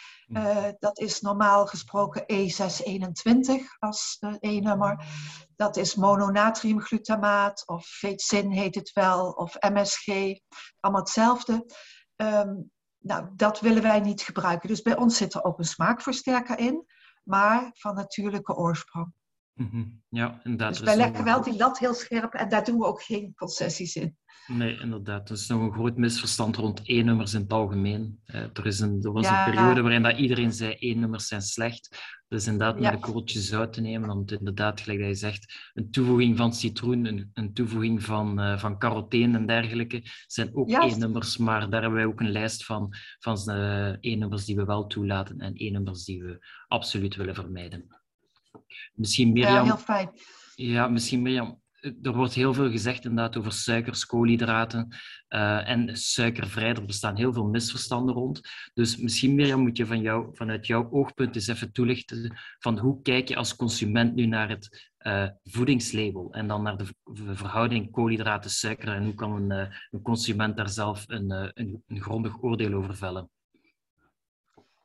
dat 0.78 0.98
is 0.98 1.20
normaal 1.20 1.66
gesproken 1.66 2.22
E621 2.22 3.50
als 3.78 4.18
E-nummer. 4.40 5.04
Dat 5.56 5.76
is 5.76 5.94
mononatriumglutamaat 5.94 7.62
of 7.66 7.86
vetsin 7.86 8.50
heet 8.50 8.74
het 8.74 8.92
wel. 8.92 9.30
Of 9.30 9.56
MSG. 9.60 10.06
Allemaal 10.80 11.00
hetzelfde. 11.00 11.66
Um, 12.16 12.70
nou, 13.02 13.28
dat 13.36 13.60
willen 13.60 13.82
wij 13.82 14.00
niet 14.00 14.22
gebruiken. 14.22 14.68
Dus 14.68 14.82
bij 14.82 14.96
ons 14.96 15.16
zit 15.16 15.34
er 15.34 15.44
ook 15.44 15.58
een 15.58 15.64
smaakversterker 15.64 16.58
in, 16.58 16.86
maar 17.22 17.70
van 17.72 17.94
natuurlijke 17.94 18.54
oorsprong. 18.54 19.12
Mhm. 19.54 19.84
Ja, 20.08 20.40
inderdaad. 20.44 20.70
Dus 20.70 20.80
wij 20.80 20.96
leggen 20.96 21.24
wel 21.24 21.42
die 21.42 21.56
lat 21.56 21.78
heel 21.78 21.94
scherp 21.94 22.32
en 22.34 22.48
daar 22.48 22.64
doen 22.64 22.78
we 22.78 22.84
ook 22.84 23.02
geen 23.02 23.34
concessies 23.34 23.96
in. 23.96 24.16
Nee, 24.46 24.80
inderdaad. 24.80 25.28
Er 25.28 25.34
is 25.34 25.46
nog 25.46 25.60
een 25.60 25.72
groot 25.72 25.96
misverstand 25.96 26.56
rond 26.56 26.80
E-nummers 26.84 27.34
in 27.34 27.40
het 27.40 27.52
algemeen. 27.52 28.20
er, 28.24 28.66
is 28.66 28.80
een, 28.80 28.98
er 29.02 29.12
was 29.12 29.26
een 29.26 29.44
periode 29.44 29.82
waarin 29.82 30.02
dat 30.02 30.16
iedereen 30.16 30.52
zei 30.52 30.76
E-nummers 30.78 31.26
zijn 31.26 31.42
slecht. 31.42 31.88
Dus 32.32 32.46
inderdaad 32.46 32.80
met 32.80 32.92
een 32.92 33.00
korreltje 33.00 33.40
zout 33.40 33.72
te 33.72 33.80
nemen, 33.80 34.08
want 34.08 34.32
inderdaad, 34.32 34.80
gelijk 34.80 34.98
dat 34.98 35.08
je 35.08 35.14
zegt, 35.14 35.70
een 35.74 35.90
toevoeging 35.90 36.36
van 36.36 36.52
citroen, 36.52 37.04
een, 37.04 37.30
een 37.34 37.52
toevoeging 37.52 38.02
van, 38.02 38.40
uh, 38.40 38.58
van 38.58 38.78
carotene 38.78 39.38
en 39.38 39.46
dergelijke, 39.46 40.02
zijn 40.26 40.56
ook 40.56 40.70
E-nummers, 40.70 41.36
maar 41.36 41.70
daar 41.70 41.80
hebben 41.80 41.98
wij 41.98 42.08
ook 42.08 42.20
een 42.20 42.30
lijst 42.30 42.64
van, 42.64 42.94
van 43.18 43.38
uh, 43.46 43.92
E-nummers 44.00 44.44
die 44.44 44.56
we 44.56 44.64
wel 44.64 44.86
toelaten 44.86 45.38
en 45.38 45.54
E-nummers 45.56 46.04
die 46.04 46.22
we 46.22 46.46
absoluut 46.68 47.16
willen 47.16 47.34
vermijden. 47.34 48.01
Misschien 48.94 49.32
Mirjam... 49.32 49.54
Ja, 49.54 49.64
heel 49.64 49.76
fijn. 49.76 50.10
Ja, 50.54 50.88
misschien 50.88 51.22
Mirjam, 51.22 51.62
er 52.02 52.14
wordt 52.14 52.34
heel 52.34 52.54
veel 52.54 52.70
gezegd 52.70 53.04
inderdaad 53.04 53.36
over 53.36 53.52
suikers, 53.52 54.06
koolhydraten 54.06 54.96
uh, 55.28 55.68
en 55.68 55.96
suikervrij. 55.96 56.68
Er 56.68 56.84
bestaan 56.84 57.16
heel 57.16 57.32
veel 57.32 57.46
misverstanden 57.46 58.14
rond. 58.14 58.40
Dus 58.74 58.96
misschien, 58.96 59.34
Mirjam, 59.34 59.60
moet 59.60 59.76
je 59.76 59.86
van 59.86 60.00
jou, 60.00 60.36
vanuit 60.36 60.66
jouw 60.66 60.90
oogpunt 60.90 61.34
eens 61.34 61.46
even 61.46 61.72
toelichten 61.72 62.36
van 62.58 62.78
hoe 62.78 63.02
kijk 63.02 63.28
je 63.28 63.36
als 63.36 63.56
consument 63.56 64.14
nu 64.14 64.26
naar 64.26 64.48
het 64.48 64.90
uh, 64.98 65.28
voedingslabel 65.42 66.32
en 66.32 66.48
dan 66.48 66.62
naar 66.62 66.76
de 66.76 66.86
verhouding 67.34 67.90
koolhydraten-suiker 67.90 68.88
en 68.88 69.04
hoe 69.04 69.14
kan 69.14 69.32
een, 69.32 69.66
uh, 69.68 69.76
een, 69.90 70.02
consument 70.02 70.56
daar 70.56 70.68
zelf 70.68 71.04
een, 71.06 71.30
een, 71.30 71.82
een 71.86 72.00
grondig 72.00 72.42
oordeel 72.42 72.72
over 72.72 72.96
vellen? 72.96 73.30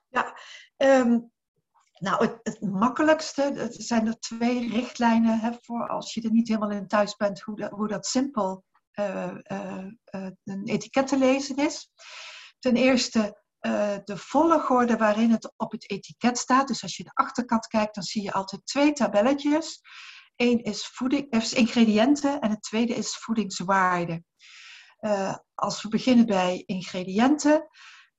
Ja, 0.10 0.38
um 0.78 1.32
nou, 2.00 2.26
het, 2.26 2.40
het, 2.44 2.62
makkelijkste, 2.62 3.42
er 3.42 3.70
zijn 3.72 4.08
er 4.08 4.20
twee 4.20 4.70
richtlijnen 4.70 5.40
hè, 5.40 5.52
voor 5.62 5.88
als 5.88 6.14
je 6.14 6.22
er 6.22 6.32
niet 6.32 6.48
helemaal 6.48 6.72
in 6.72 6.88
thuis 6.88 7.16
bent, 7.16 7.42
hoe, 7.42 7.56
dat, 7.56 7.72
hoe 7.72 7.88
dat 7.88 8.06
simpel 8.06 8.64
uh, 9.00 9.38
uh, 9.52 9.86
uh, 10.16 10.28
een 10.44 10.66
etiket 10.66 11.08
te 11.08 11.18
lezen 11.18 11.56
is. 11.56 11.90
Ten 12.60 12.76
eerste 12.76 13.46
de 14.04 14.18
volgorde 14.18 14.98
waarin 14.98 15.32
het 15.32 15.54
op 15.56 15.72
het 15.72 15.90
etiket 15.90 16.38
staat. 16.38 16.68
Dus 16.68 16.84
als 16.84 16.98
je 16.98 17.04
de 17.04 17.12
achterkant 17.14 17.68
kijkt, 17.68 17.96
dan 17.96 18.04
zie 18.04 18.24
je 18.24 18.34
altijd 18.34 18.66
twee 18.66 18.94
tabelletjes. 18.94 19.82
Eén 20.36 20.64
is, 20.64 20.88
voeding, 20.88 21.32
is 21.32 21.54
ingrediënten 21.54 22.40
en 22.40 22.50
het 22.50 22.62
tweede 22.62 22.96
is 22.96 23.18
voedingswaarde. 23.18 24.24
als 25.54 25.82
we 25.82 25.90
beginnen 25.90 26.26
bij 26.26 26.64
ingrediënten, 26.66 27.68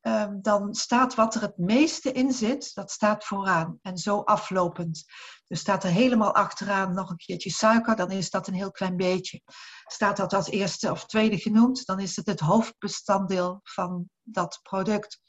Ehm, 0.00 0.40
dan 0.40 0.75
staat 0.75 1.14
wat 1.14 1.35
er 1.35 1.40
het 1.40 1.59
meeste 1.59 2.12
in 2.12 2.33
zit, 2.33 2.75
dat 2.75 2.90
staat 2.90 3.25
vooraan. 3.25 3.78
En 3.83 3.99
zo 3.99 4.21
aflopend. 4.21 5.05
Dus 5.47 5.61
staat 5.61 5.85
er 5.85 5.90
helemaal 5.90 6.35
achteraan 6.35 6.95
nog 6.95 7.11
een 7.11 7.17
keertje 7.17 7.50
suiker, 7.50 7.97
dan 7.97 8.11
is 8.11 8.31
dat 8.31 8.47
een 8.47 8.55
heel 8.55 8.71
klein 8.71 8.97
beetje. 8.97 9.43
Staat 9.85 10.17
dat 10.17 10.33
als 10.33 10.49
eerste 10.49 10.90
of 10.90 11.07
tweede 11.07 11.38
genoemd, 11.38 11.87
dan 11.87 12.00
is 12.00 12.17
het 12.17 12.26
het 12.26 12.40
hoofdbestanddeel 12.40 13.61
van 13.62 14.11
dat 14.23 14.61
product. 14.62 15.21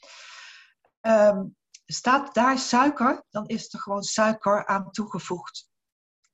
Ehm, 1.00 1.44
staat 1.86 2.34
daar 2.34 2.58
suiker, 2.58 3.24
dan 3.30 3.46
is 3.46 3.72
er 3.72 3.80
gewoon 3.80 4.02
suiker 4.02 4.66
aan 4.66 4.90
toegevoegd. 4.90 5.68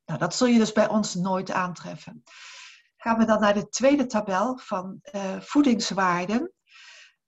Nou, 0.04 0.18
dat 0.18 0.34
zul 0.34 0.46
je 0.46 0.58
dus 0.58 0.72
bij 0.72 0.88
ons 0.88 1.14
nooit 1.14 1.50
aantreffen. 1.50 2.22
Gaan 2.96 3.18
we 3.18 3.24
dan 3.24 3.40
naar 3.40 3.54
de 3.54 3.68
tweede 3.68 4.06
tabel 4.06 4.58
van 4.58 5.00
uh, 5.12 5.40
voedingswaarden. 5.40 6.52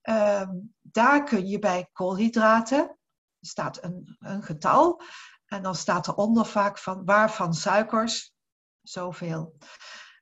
Ehm, 0.08 0.50
daar 0.80 1.24
kun 1.24 1.48
je 1.48 1.58
bij 1.58 1.88
koolhydraten, 1.92 2.98
staat 3.40 3.82
een, 3.82 4.16
een 4.18 4.42
getal, 4.42 5.02
en 5.46 5.62
dan 5.62 5.74
staat 5.74 6.08
eronder 6.08 6.46
vaak 6.46 6.78
van 6.78 7.04
waarvan 7.04 7.54
suikers, 7.54 8.34
zoveel. 8.82 9.56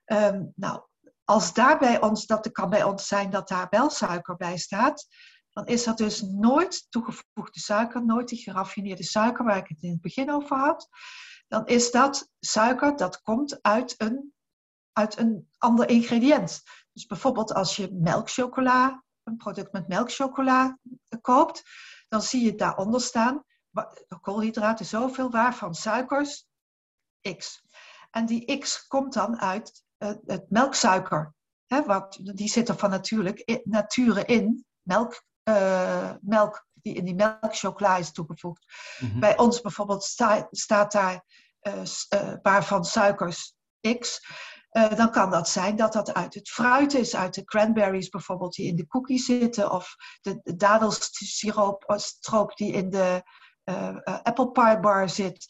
Ehm, 0.05 0.45
nou, 0.55 0.81
als 1.23 1.53
daar 1.53 1.79
bij 1.79 2.01
ons, 2.01 2.25
dat 2.25 2.51
kan 2.51 2.69
bij 2.69 2.83
ons 2.83 3.07
zijn 3.07 3.29
dat 3.29 3.47
daar 3.47 3.67
wel 3.69 3.89
suiker 3.89 4.35
bij 4.35 4.57
staat, 4.57 5.07
dan 5.51 5.65
is 5.65 5.83
dat 5.83 5.97
dus 5.97 6.21
nooit 6.21 6.85
toegevoegde 6.89 7.59
suiker, 7.59 8.05
nooit 8.05 8.27
die 8.27 8.41
geraffineerde 8.41 9.03
suiker 9.03 9.45
waar 9.45 9.57
ik 9.57 9.67
het 9.67 9.81
in 9.81 9.91
het 9.91 10.01
begin 10.01 10.31
over 10.31 10.57
had. 10.57 10.87
Dan 11.47 11.65
is 11.65 11.91
dat 11.91 12.31
suiker 12.39 12.95
dat 12.95 13.21
komt 13.21 13.61
uit 13.61 13.93
een, 13.97 14.33
uit 14.91 15.17
een 15.17 15.49
ander 15.57 15.89
ingrediënt. 15.89 16.61
Dus 16.93 17.05
bijvoorbeeld 17.05 17.53
als 17.53 17.75
je 17.75 17.93
melkchocola 17.93 19.05
een 19.27 19.37
product 19.37 19.71
met 19.71 19.87
melkchocola 19.87 20.79
koopt, 21.21 21.63
dan 22.07 22.21
zie 22.21 22.45
je 22.45 22.55
daaronder 22.55 23.01
staan, 23.01 23.43
koolhydraten 24.21 24.85
zoveel, 24.85 25.31
waarvan 25.31 25.75
suikers 25.75 26.45
x. 27.37 27.63
En 28.11 28.25
die 28.25 28.57
x 28.57 28.87
komt 28.87 29.13
dan 29.13 29.39
uit 29.39 29.83
het 30.25 30.49
melksuiker. 30.49 31.35
Hè, 31.65 31.83
wat, 31.83 32.19
die 32.21 32.49
zit 32.49 32.69
er 32.69 32.77
van 32.77 32.89
natuurlijk, 32.89 33.39
in, 33.39 33.61
nature 33.63 34.25
in, 34.25 34.65
melk, 34.81 35.23
uh, 35.43 36.13
melk 36.21 36.65
die 36.73 36.93
in 36.93 37.05
die 37.05 37.15
melkchocola 37.15 37.97
is 37.97 38.11
toegevoegd. 38.11 38.65
Mhm. 38.99 39.19
Bij 39.19 39.37
ons 39.37 39.61
bijvoorbeeld 39.61 40.03
sta, 40.03 40.47
staat 40.51 40.91
daar 40.91 41.23
uh, 41.61 42.33
waarvan 42.41 42.85
suikers 42.85 43.55
x. 43.99 44.21
Eh, 44.69 44.95
dan 44.95 45.11
kan 45.11 45.31
dat 45.31 45.49
zijn 45.49 45.75
dat 45.75 45.93
dat 45.93 46.13
uit 46.13 46.33
het 46.33 46.49
fruit 46.49 46.93
is, 46.93 47.15
uit 47.15 47.33
de 47.33 47.43
cranberries 47.43 48.09
bijvoorbeeld 48.09 48.55
die 48.55 48.67
in 48.67 48.75
de 48.75 48.87
cookie 48.87 49.19
zitten, 49.19 49.71
of 49.71 49.95
de, 50.21 50.39
de 50.43 50.55
dadelsiroop 50.55 51.83
of 51.87 52.01
stroop 52.01 52.57
die 52.57 52.71
in 52.71 52.89
de 52.89 53.23
uh, 53.69 53.97
apple 54.23 54.51
pie 54.51 54.79
bar 54.79 55.09
zit. 55.09 55.47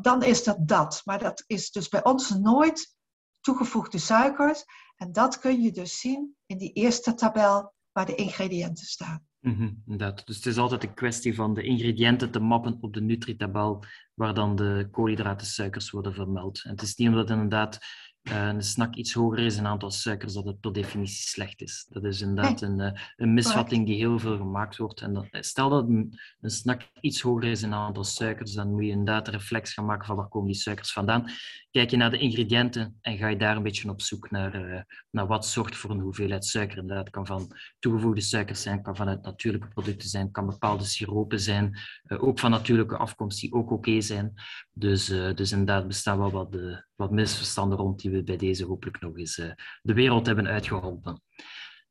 dan 0.00 0.22
is 0.22 0.44
dat 0.44 0.68
dat. 0.68 1.00
Maar 1.04 1.18
dat 1.18 1.44
is 1.46 1.70
dus 1.70 1.88
bij 1.88 2.04
ons 2.04 2.30
nooit 2.30 2.96
toegevoegde 3.40 3.98
suikers. 3.98 4.64
En 4.96 5.12
dat 5.12 5.38
kun 5.38 5.62
je 5.62 5.72
dus 5.72 5.98
zien 5.98 6.36
in 6.46 6.58
die 6.58 6.72
eerste 6.72 7.14
tabel 7.14 7.74
waar 7.92 8.06
de 8.06 8.14
ingrediënten 8.14 8.86
staan. 8.86 9.28
Mm 9.40 9.82
Dus 10.24 10.36
het 10.36 10.46
is 10.46 10.56
altijd 10.56 10.82
een 10.82 10.94
kwestie 10.94 11.34
van 11.34 11.54
de 11.54 11.62
ingrediënten 11.62 12.30
te 12.30 12.40
mappen 12.40 12.78
op 12.80 12.94
de 12.94 13.00
Nutri-tabel, 13.00 13.84
waar 14.14 14.34
dan 14.34 14.56
de 14.56 14.88
koolhydraten, 14.90 15.46
suikers 15.46 15.90
worden 15.90 16.14
vermeld. 16.14 16.62
En 16.64 16.70
het 16.70 16.82
is 16.82 16.94
niet 16.94 17.08
omdat 17.08 17.30
inderdaad 17.30 17.78
een 18.22 18.62
snack 18.62 18.94
iets 18.94 19.12
hoger 19.12 19.38
is 19.38 19.56
in 19.56 19.66
aantal 19.66 19.90
suikers, 19.90 20.32
dat 20.32 20.44
het 20.44 20.60
per 20.60 20.72
definitie 20.72 21.28
slecht 21.28 21.62
is. 21.62 21.86
Dat 21.88 22.04
is 22.04 22.20
inderdaad 22.26 22.60
een, 22.62 22.78
uh, 22.78 22.90
een 23.16 23.34
misvatting 23.34 23.86
die 23.86 23.96
heel 23.96 24.18
veel 24.18 24.36
gemaakt 24.36 24.76
wordt. 24.76 25.00
En 25.00 25.12
dat, 25.14 25.26
stel 25.30 25.68
dat 25.68 25.88
een, 25.88 26.18
een, 26.40 26.50
snack 26.50 26.82
iets 27.00 27.20
hoger 27.20 27.50
is 27.50 27.62
in 27.62 27.74
aantal 27.74 28.04
suikers, 28.04 28.52
dan 28.52 28.70
moet 28.70 28.84
je 28.84 28.90
inderdaad 28.90 29.26
een 29.26 29.32
reflex 29.32 29.72
gaan 29.72 29.84
maken 29.84 30.06
van 30.06 30.16
waar 30.16 30.28
komen 30.28 30.48
die 30.48 30.60
suikers 30.60 30.92
vandaan. 30.92 31.30
Kijk 31.70 31.90
je 31.90 31.96
naar 31.96 32.10
de 32.10 32.18
ingrediënten 32.18 32.98
en 33.00 33.16
ga 33.16 33.28
je 33.28 33.36
daar 33.36 33.56
een 33.56 33.62
beetje 33.62 33.90
op 33.90 34.00
zoek 34.00 34.30
naar, 34.30 34.70
uh, 34.70 34.80
naar 35.10 35.26
wat 35.26 35.46
zorgt 35.46 35.76
voor 35.76 35.90
een 35.90 36.00
hoeveelheid 36.00 36.44
suiker. 36.44 36.78
Inderdaad, 36.78 37.10
kan 37.10 37.26
van 37.26 37.56
toegevoegde 37.78 38.20
suikers 38.20 38.62
zijn, 38.62 38.82
kan 38.82 38.96
vanuit 38.96 39.22
natuurlijke 39.22 39.68
producten 39.68 40.08
zijn, 40.08 40.30
kan 40.30 40.46
bepaalde 40.46 40.84
siropen 40.84 41.40
zijn, 41.40 41.78
ook 42.08 42.38
van 42.38 42.50
natuurlijke 42.50 42.96
afkomst 42.96 43.40
die 43.40 43.52
ook 43.52 43.70
oké 43.70 44.00
zijn. 44.00 44.32
Dus, 44.72 45.06
dus 45.34 45.52
inderdaad 45.52 45.86
bestaan 45.86 46.18
wel 46.18 46.30
wat, 46.30 46.56
wat 46.94 47.10
misverstanden 47.10 47.78
rond 47.78 48.00
die 48.00 48.10
we 48.10 48.22
bij 48.22 48.36
deze 48.36 48.64
hopelijk 48.64 49.00
nog 49.00 49.18
eens 49.18 49.34
de 49.82 49.94
wereld 49.94 50.26
hebben 50.26 50.46
uitgeholpen. 50.46 51.22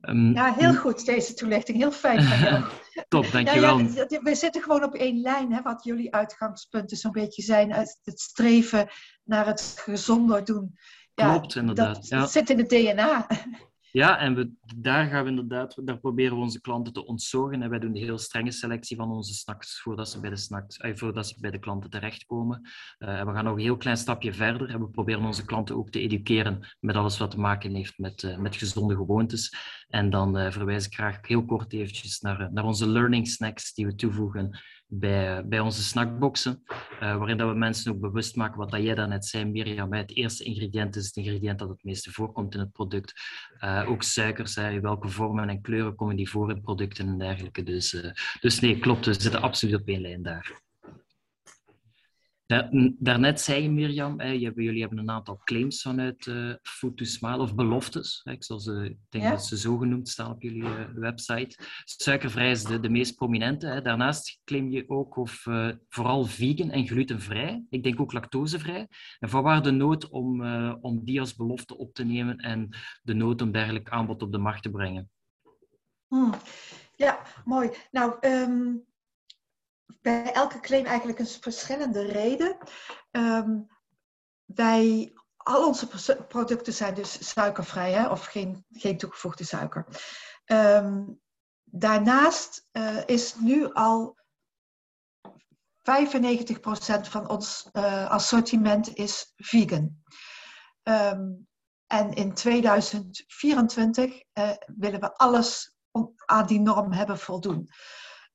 Um, 0.02 0.34
ja, 0.34 0.54
heel 0.54 0.76
goed 0.76 1.06
deze 1.06 1.34
toelichting. 1.34 1.78
Heel 1.78 1.92
fijn 1.92 2.24
van 2.24 2.40
jou. 2.40 2.64
Top, 3.08 3.32
dankjewel. 3.32 3.80
Ja, 3.80 4.06
ja, 4.08 4.22
we 4.22 4.36
zitten 4.36 4.62
gewoon 4.62 4.84
op 4.84 4.94
één 4.94 5.22
lijn, 5.22 5.54
hè, 5.54 5.62
wat 5.62 5.84
jullie 5.84 6.14
uitgangspunten 6.14 6.98
zo'n 6.98 7.12
beetje 7.12 7.42
zijn. 7.42 7.72
Het 7.72 8.20
streven 8.20 8.88
naar 9.24 9.46
het 9.46 9.82
gezonder 9.84 10.46
doen. 10.46 10.78
Klopt, 11.14 11.56
inderdaad. 11.56 12.10
Dat 12.10 12.32
zit 12.32 12.50
in 12.50 12.58
het 12.58 12.70
DNA. 12.70 13.28
Ja, 13.92 14.20
en 14.20 14.36
we, 14.36 14.52
daar 14.76 15.08
gaan 15.08 15.24
we 15.24 15.30
inderdaad, 15.30 15.88
daar 15.88 16.00
proberen 16.00 16.36
we 16.36 16.42
onze 16.42 16.62
klanten 16.62 16.94
te 16.94 17.06
ontzorgen. 17.06 17.62
En 17.62 17.70
wij 17.70 17.80
doen 17.80 17.90
een 17.90 18.02
heel 18.02 18.18
strenge 18.18 18.52
selectie 18.52 18.98
van 18.98 19.12
onze 19.12 19.34
snacks 19.34 19.82
voordat 19.82 20.10
ze 20.10 20.20
bij 20.20 20.30
de, 20.30 20.36
snacks, 20.36 20.78
eh, 20.78 20.96
voordat 20.96 21.28
ze 21.28 21.40
bij 21.40 21.52
de 21.52 21.60
klanten 21.60 21.90
terechtkomen. 21.90 22.62
Uh, 23.00 23.24
we 23.24 23.34
gaan 23.34 23.44
nog 23.44 23.54
een 23.54 23.62
heel 23.62 23.78
klein 23.78 23.98
stapje 23.98 24.34
verder 24.34 24.70
en 24.70 24.80
we 24.80 24.90
proberen 24.90 25.26
onze 25.26 25.46
klanten 25.46 25.76
ook 25.76 25.90
te 25.90 26.00
educeren 26.00 26.76
met 26.80 26.96
alles 26.96 27.18
wat 27.18 27.32
te 27.32 27.40
maken 27.40 27.76
heeft 27.76 27.98
met, 27.98 28.24
uh, 28.24 28.38
met 28.38 28.56
gezonde 28.56 28.96
gewoontes. 28.96 29.54
En 29.88 30.10
dan 30.10 30.38
uh, 30.38 30.52
verwijs 30.52 30.86
ik 30.86 30.94
graag 30.94 31.28
heel 31.28 31.46
kort 31.46 31.74
eventjes 31.74 32.20
naar, 32.20 32.54
naar 32.54 32.64
onze 32.64 32.88
learning 32.88 33.28
snacks 33.28 33.74
die 33.74 33.86
we 33.86 33.96
toevoegen 33.96 34.60
bij, 34.92 35.48
bij 35.48 35.60
onze 35.60 35.84
snackboxen, 35.84 36.64
uh, 36.68 37.18
waarin 37.18 37.38
dat 37.38 37.50
we 37.50 37.56
mensen 37.56 37.92
ook 37.92 38.00
bewust 38.00 38.36
maken 38.36 38.58
wat 38.58 38.72
dat 38.72 38.82
jij 38.82 38.96
daarnet 38.96 39.26
zei, 39.26 39.46
Mirjam. 39.46 39.94
Het 39.94 40.16
eerste 40.16 40.44
ingrediënt 40.44 40.96
is 40.96 41.06
het 41.06 41.16
ingrediënt 41.16 41.60
dat 41.60 41.70
het 41.70 41.84
meeste 41.84 42.12
voorkomt 42.12 42.54
in 42.54 42.60
het 42.60 42.72
product. 42.72 43.14
Uh, 43.64 43.86
ook 43.88 44.04
suikers, 44.04 44.56
hè, 44.56 44.80
welke 44.80 45.08
vormen 45.08 45.50
en 45.50 45.62
kleuren 45.62 45.96
komen 45.96 46.16
die 46.16 46.30
voor 46.30 46.50
in 46.50 46.62
producten 46.62 47.08
en 47.08 47.18
dergelijke. 47.18 47.64
Dus, 47.64 47.94
uh, 47.94 48.12
dus 48.40 48.60
nee, 48.60 48.80
klopt, 48.80 49.06
we 49.06 49.14
zitten 49.14 49.42
absoluut 49.42 49.82
op 49.82 49.88
één 49.88 50.02
lijn 50.02 50.24
daar. 50.24 50.68
Daarnet 53.00 53.42
zei 53.42 53.64
je, 53.64 53.70
Mirjam, 53.70 54.22
jullie 54.22 54.80
hebben 54.80 54.98
een 54.98 55.10
aantal 55.10 55.42
claims 55.44 55.82
vanuit 55.82 56.26
uh, 56.26 56.54
Food 56.62 56.98
to 56.98 57.06
Smile, 57.06 57.38
of 57.38 57.56
beloftes. 57.56 58.22
Ik, 58.24 58.44
zal 58.44 58.60
ze, 58.60 58.86
ik 58.90 58.98
denk 59.10 59.24
dat 59.24 59.46
ze 59.46 59.58
zo 59.58 59.78
genoemd 59.78 60.10
staan 60.10 60.32
op 60.32 60.42
jullie 60.42 60.64
uh, 60.64 60.86
website. 60.94 61.58
Suikervrij 61.84 62.52
is 62.52 62.64
de, 62.64 62.80
de 62.80 62.90
meest 62.90 63.16
prominente. 63.16 63.80
Daarnaast 63.84 64.40
claim 64.44 64.70
je 64.70 64.90
ook 64.90 65.16
of, 65.16 65.46
uh, 65.46 65.70
vooral 65.90 66.26
vegan 66.26 66.72
en 66.72 66.88
glutenvrij. 66.88 67.66
Ik 67.70 67.84
denk 67.84 68.00
ook 68.00 68.14
lactosevrij. 68.14 68.88
En 69.20 69.30
vanwaar 69.30 69.64
de 69.64 69.72
nood 69.72 70.10
om, 70.10 70.44
om 70.82 71.06
die 71.06 71.20
als 71.20 71.36
belofte 71.36 71.78
op 71.78 71.94
te 71.94 72.04
nemen 72.04 72.38
en 72.38 72.70
de 73.02 73.14
nood 73.14 73.42
om 73.42 73.52
dergelijk 73.52 73.90
aanbod 73.90 74.22
op 74.22 74.32
de 74.32 74.38
markt 74.38 74.64
te 74.64 74.70
brengen? 74.70 75.10
Hmm. 76.08 76.34
Ja, 76.96 77.22
mooi. 77.46 77.70
Nou, 77.92 78.16
um 78.22 78.88
bij 80.02 80.32
elke 80.32 80.60
claim 80.60 80.86
eigenlijk 80.86 81.20
een 81.20 81.28
verschillende 81.28 82.02
reden. 82.02 82.58
Um, 83.12 83.68
wij, 84.46 85.14
al 85.38 85.68
onze 85.68 85.88
producten 86.28 86.74
zijn 86.74 86.94
dus 86.94 87.30
suikervrij 87.30 87.92
hè, 87.92 88.08
of 88.08 88.26
geen, 88.26 88.66
geen 88.70 88.98
toegevoegde 88.98 89.44
suiker. 89.44 89.86
Um, 90.46 91.22
daarnaast 91.64 92.68
uh, 92.72 92.98
is 93.06 93.36
nu 93.36 93.74
al 93.74 94.18
95% 95.80 97.02
van 97.02 97.30
ons 97.30 97.70
uh, 97.74 98.10
assortiment 98.10 98.94
is 98.94 99.34
vegan. 99.36 100.04
Um, 100.84 101.48
en 101.88 102.14
in 102.14 102.34
2024 102.34 104.14
uh, 104.14 104.22
eh, 104.34 104.56
willen 104.66 105.00
we 105.00 105.14
alles 105.14 105.76
aan 106.26 106.46
die 106.46 106.60
norm 106.60 106.92
hebben 106.92 107.20
voldoen. 107.20 107.70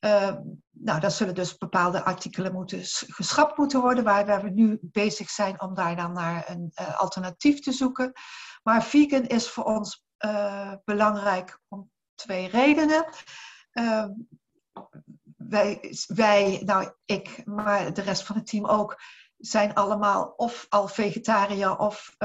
Uh, 0.04 0.34
nou, 0.70 1.00
dan 1.00 1.10
zullen 1.10 1.34
dus 1.34 1.56
bepaalde 1.56 2.04
artikelen 2.04 2.52
moeten 2.52 2.80
geschrapt 2.84 3.56
moeten 3.58 3.80
worden, 3.80 4.04
waar, 4.04 4.42
we 4.42 4.50
nu 4.50 4.78
bezig 4.82 5.30
zijn 5.30 5.60
om 5.60 5.74
daar 5.74 5.96
dan 5.96 6.12
naar 6.12 6.50
een 6.50 6.72
uh, 6.80 7.00
alternatief 7.00 7.60
te 7.60 7.72
zoeken. 7.72 8.12
Maar 8.62 8.84
vegan 8.84 9.26
is 9.26 9.48
voor 9.48 9.64
ons 9.64 10.04
uh, 10.18 10.72
belangrijk 10.84 11.60
om 11.68 11.90
twee 12.14 12.48
redenen. 12.48 13.06
Ehm, 13.70 14.10
wij, 15.36 15.94
wij, 16.06 16.62
nou 16.64 16.92
ik, 17.04 17.46
maar 17.46 17.92
de 17.92 18.02
rest 18.02 18.22
van 18.22 18.36
het 18.36 18.46
team 18.46 18.66
ook, 18.66 19.00
zijn 19.36 19.74
allemaal 19.74 20.34
of 20.36 20.66
al 20.68 20.88
vegetariër 20.88 21.76
of 21.78 22.16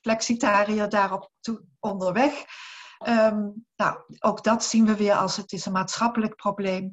flexitariër 0.00 0.88
daarop 0.88 1.30
toe, 1.40 1.62
onderweg. 1.80 2.44
Ehm, 2.98 3.48
nou, 3.76 3.98
ook 4.18 4.44
dat 4.44 4.64
zien 4.64 4.86
we 4.86 4.96
weer 4.96 5.14
als 5.14 5.36
het 5.36 5.52
is 5.52 5.66
een 5.66 5.72
maatschappelijk 5.72 6.36
probleem. 6.36 6.92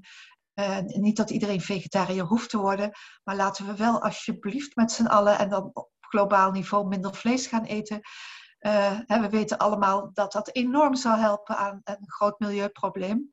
Uh, 0.59 0.79
niet 0.79 1.17
dat 1.17 1.29
iedereen 1.29 1.61
vegetariër 1.61 2.23
hoeft 2.23 2.49
te 2.49 2.57
worden, 2.57 2.91
maar 3.23 3.35
laten 3.35 3.65
we 3.65 3.75
wel 3.75 4.01
alsjeblieft 4.01 4.75
met 4.75 4.91
z'n 4.91 5.05
allen 5.05 5.37
en 5.37 5.49
dan 5.49 5.69
op 5.73 5.89
globaal 5.99 6.51
niveau 6.51 6.87
minder 6.87 7.15
vlees 7.15 7.47
gaan 7.47 7.63
eten. 7.63 8.01
Uh, 8.59 8.99
we 9.07 9.29
weten 9.29 9.57
allemaal 9.57 10.09
dat 10.13 10.31
dat 10.31 10.55
enorm 10.55 10.95
zal 10.95 11.17
helpen 11.17 11.57
aan 11.57 11.81
een 11.83 12.11
groot 12.11 12.39
milieuprobleem. 12.39 13.31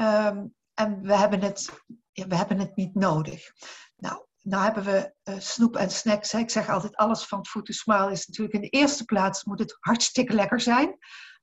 Um, 0.00 0.54
en 0.74 1.02
we 1.02 1.16
hebben, 1.16 1.40
het, 1.40 1.82
we 2.12 2.36
hebben 2.36 2.58
het 2.58 2.76
niet 2.76 2.94
nodig. 2.94 3.52
Nou, 3.96 4.24
nou 4.42 4.62
hebben 4.62 4.84
we 4.84 5.14
uh, 5.24 5.38
snoep 5.38 5.76
en 5.76 5.90
snacks. 5.90 6.34
Ik 6.34 6.50
zeg 6.50 6.68
altijd, 6.68 6.96
alles 6.96 7.24
van 7.24 7.46
food 7.46 7.66
to 7.66 7.72
smile 7.72 8.10
is 8.10 8.26
natuurlijk 8.26 8.54
in 8.54 8.60
de 8.60 8.68
eerste 8.68 9.04
plaats 9.04 9.44
moet 9.44 9.58
het 9.58 9.76
hartstikke 9.80 10.32
lekker 10.32 10.60
zijn. 10.60 10.98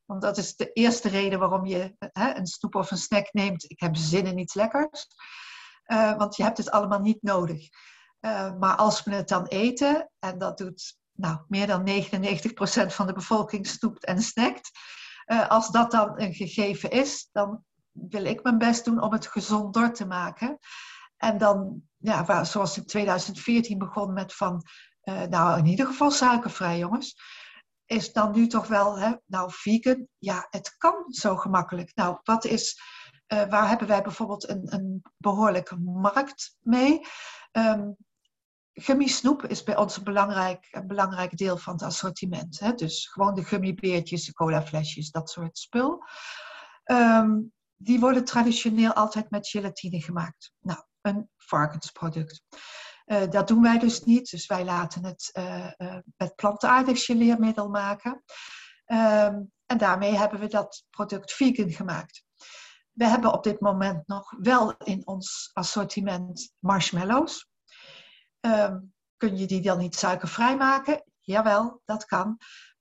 Want 0.06 0.22
dat 0.22 0.38
is 0.38 0.56
de 0.56 0.72
eerste 0.72 1.10
reden 1.10 1.40
waarom 1.40 1.66
je 1.66 1.96
hè, 1.98 2.36
een 2.36 2.48
snoep 2.48 2.76
of 2.76 2.92
een 2.92 2.98
snack 2.98 3.34
neemt. 3.34 3.70
Ik 3.70 3.80
heb 3.80 3.96
zin 3.96 4.26
in 4.26 4.38
iets 4.38 4.54
lekkers. 4.54 5.08
Uh, 5.88 6.18
want 6.18 6.36
je 6.36 6.44
hebt 6.44 6.58
het 6.58 6.72
allemaal 6.72 7.00
niet 7.00 7.22
nodig. 7.22 7.70
Uh, 8.22 8.58
maar 8.58 8.76
als 8.76 9.04
we 9.04 9.14
het 9.14 9.28
dan 9.28 9.46
eten, 9.46 10.10
en 10.20 10.38
dat 10.38 10.58
doet 10.58 10.98
nou, 11.12 11.40
meer 11.48 11.68
dan 11.68 11.90
99% 11.90 12.94
van 12.94 13.08
de 13.08 13.14
bevolking 13.14 13.68
snoept 13.68 14.06
en 14.06 14.22
snackt. 14.22 14.72
Uh, 15.26 15.50
als 15.50 15.70
dat 15.70 15.92
dan 15.92 16.22
een 16.22 16.34
gegeven 16.34 16.92
is, 16.92 17.30
dan 17.32 17.64
wil 17.92 18.26
ik 18.26 18.44
mijn 18.44 18.58
best 18.58 18.86
doen 18.86 19.02
om 19.02 19.12
het 19.12 19.28
gezonder 19.28 19.94
te 19.94 20.06
maken. 20.06 20.58
En 21.18 21.38
dan, 21.38 21.82
ja, 21.98 22.44
zoals 22.44 22.78
in 22.78 22.86
2014 22.86 23.78
begon 23.78 24.14
met 24.14 24.34
van, 24.34 24.64
nou 25.30 25.58
in 25.58 25.66
ieder 25.66 25.86
geval 25.86 26.12
suikervrij 26.12 26.78
jongens 26.78 27.16
is 27.86 28.14
dan 28.14 28.32
nu 28.32 28.48
toch 28.48 28.68
wel, 28.68 29.00
hè, 29.00 29.14
nou 29.26 29.52
vegan, 29.54 30.08
ja, 30.18 30.48
het 30.50 30.78
kan 30.78 31.04
zo 31.08 31.36
gemakkelijk. 31.36 31.96
Nou, 31.96 32.20
wat 32.24 32.46
is, 32.46 32.80
uh, 33.34 33.50
waar 33.50 33.68
hebben 33.68 33.88
wij 33.88 34.02
bijvoorbeeld 34.02 34.50
een, 34.50 34.74
een 34.74 35.04
behoorlijke 35.18 35.76
markt 35.78 36.58
mee? 36.60 37.02
Um, 37.52 37.96
Gummisnoep 38.78 39.46
is 39.46 39.64
bij 39.64 39.78
ons 39.78 39.98
een 39.98 40.04
belangrijk, 40.04 40.84
belangrijk 40.88 41.38
deel 41.38 41.58
van 41.58 41.74
het 41.74 41.84
assortiment. 41.84 42.60
Hè? 42.60 42.74
Dus 42.74 43.08
gewoon 43.08 43.36
de 43.36 43.44
gummibeertjes, 43.44 44.26
de 44.26 44.34
colaflesjes, 44.34 45.12
dat 45.12 45.30
soort 45.30 45.58
spul. 45.58 46.04
Um, 46.92 47.54
die 47.76 48.00
worden 48.00 48.26
traditioneel 48.26 48.94
altijd 48.94 49.30
met 49.30 49.48
gelatine 49.48 50.02
gemaakt. 50.02 50.52
Nou, 50.60 50.80
een 51.02 51.30
varkensproduct. 51.38 52.44
Uh, 53.06 53.30
dat 53.30 53.48
doen 53.48 53.62
wij 53.62 53.78
dus 53.80 54.04
niet, 54.04 54.30
dus 54.30 54.46
wij 54.46 54.66
laten 54.66 55.06
het 55.06 55.30
uh, 55.34 55.98
met 56.18 56.36
plantaardig 56.36 57.06
geleermiddel 57.06 57.70
maken. 57.70 58.24
Um, 58.86 59.52
en 59.66 59.78
daarmee 59.78 60.18
hebben 60.18 60.40
we 60.40 60.48
dat 60.48 60.84
product 60.90 61.34
vegan 61.34 61.72
gemaakt. 61.72 62.24
We 62.92 63.06
hebben 63.06 63.34
op 63.34 63.44
dit 63.44 63.60
moment 63.60 64.08
nog 64.08 64.34
wel 64.40 64.78
in 64.78 65.08
ons 65.08 65.50
assortiment 65.54 66.52
marshmallows. 66.60 67.48
Um, 68.40 68.94
kun 69.18 69.38
je 69.38 69.46
die 69.46 69.62
dan 69.62 69.78
niet 69.78 69.96
suikervrij 69.96 70.58
maken? 70.58 71.04
Jawel, 71.20 71.82
dat 71.86 72.06
kan. 72.06 72.38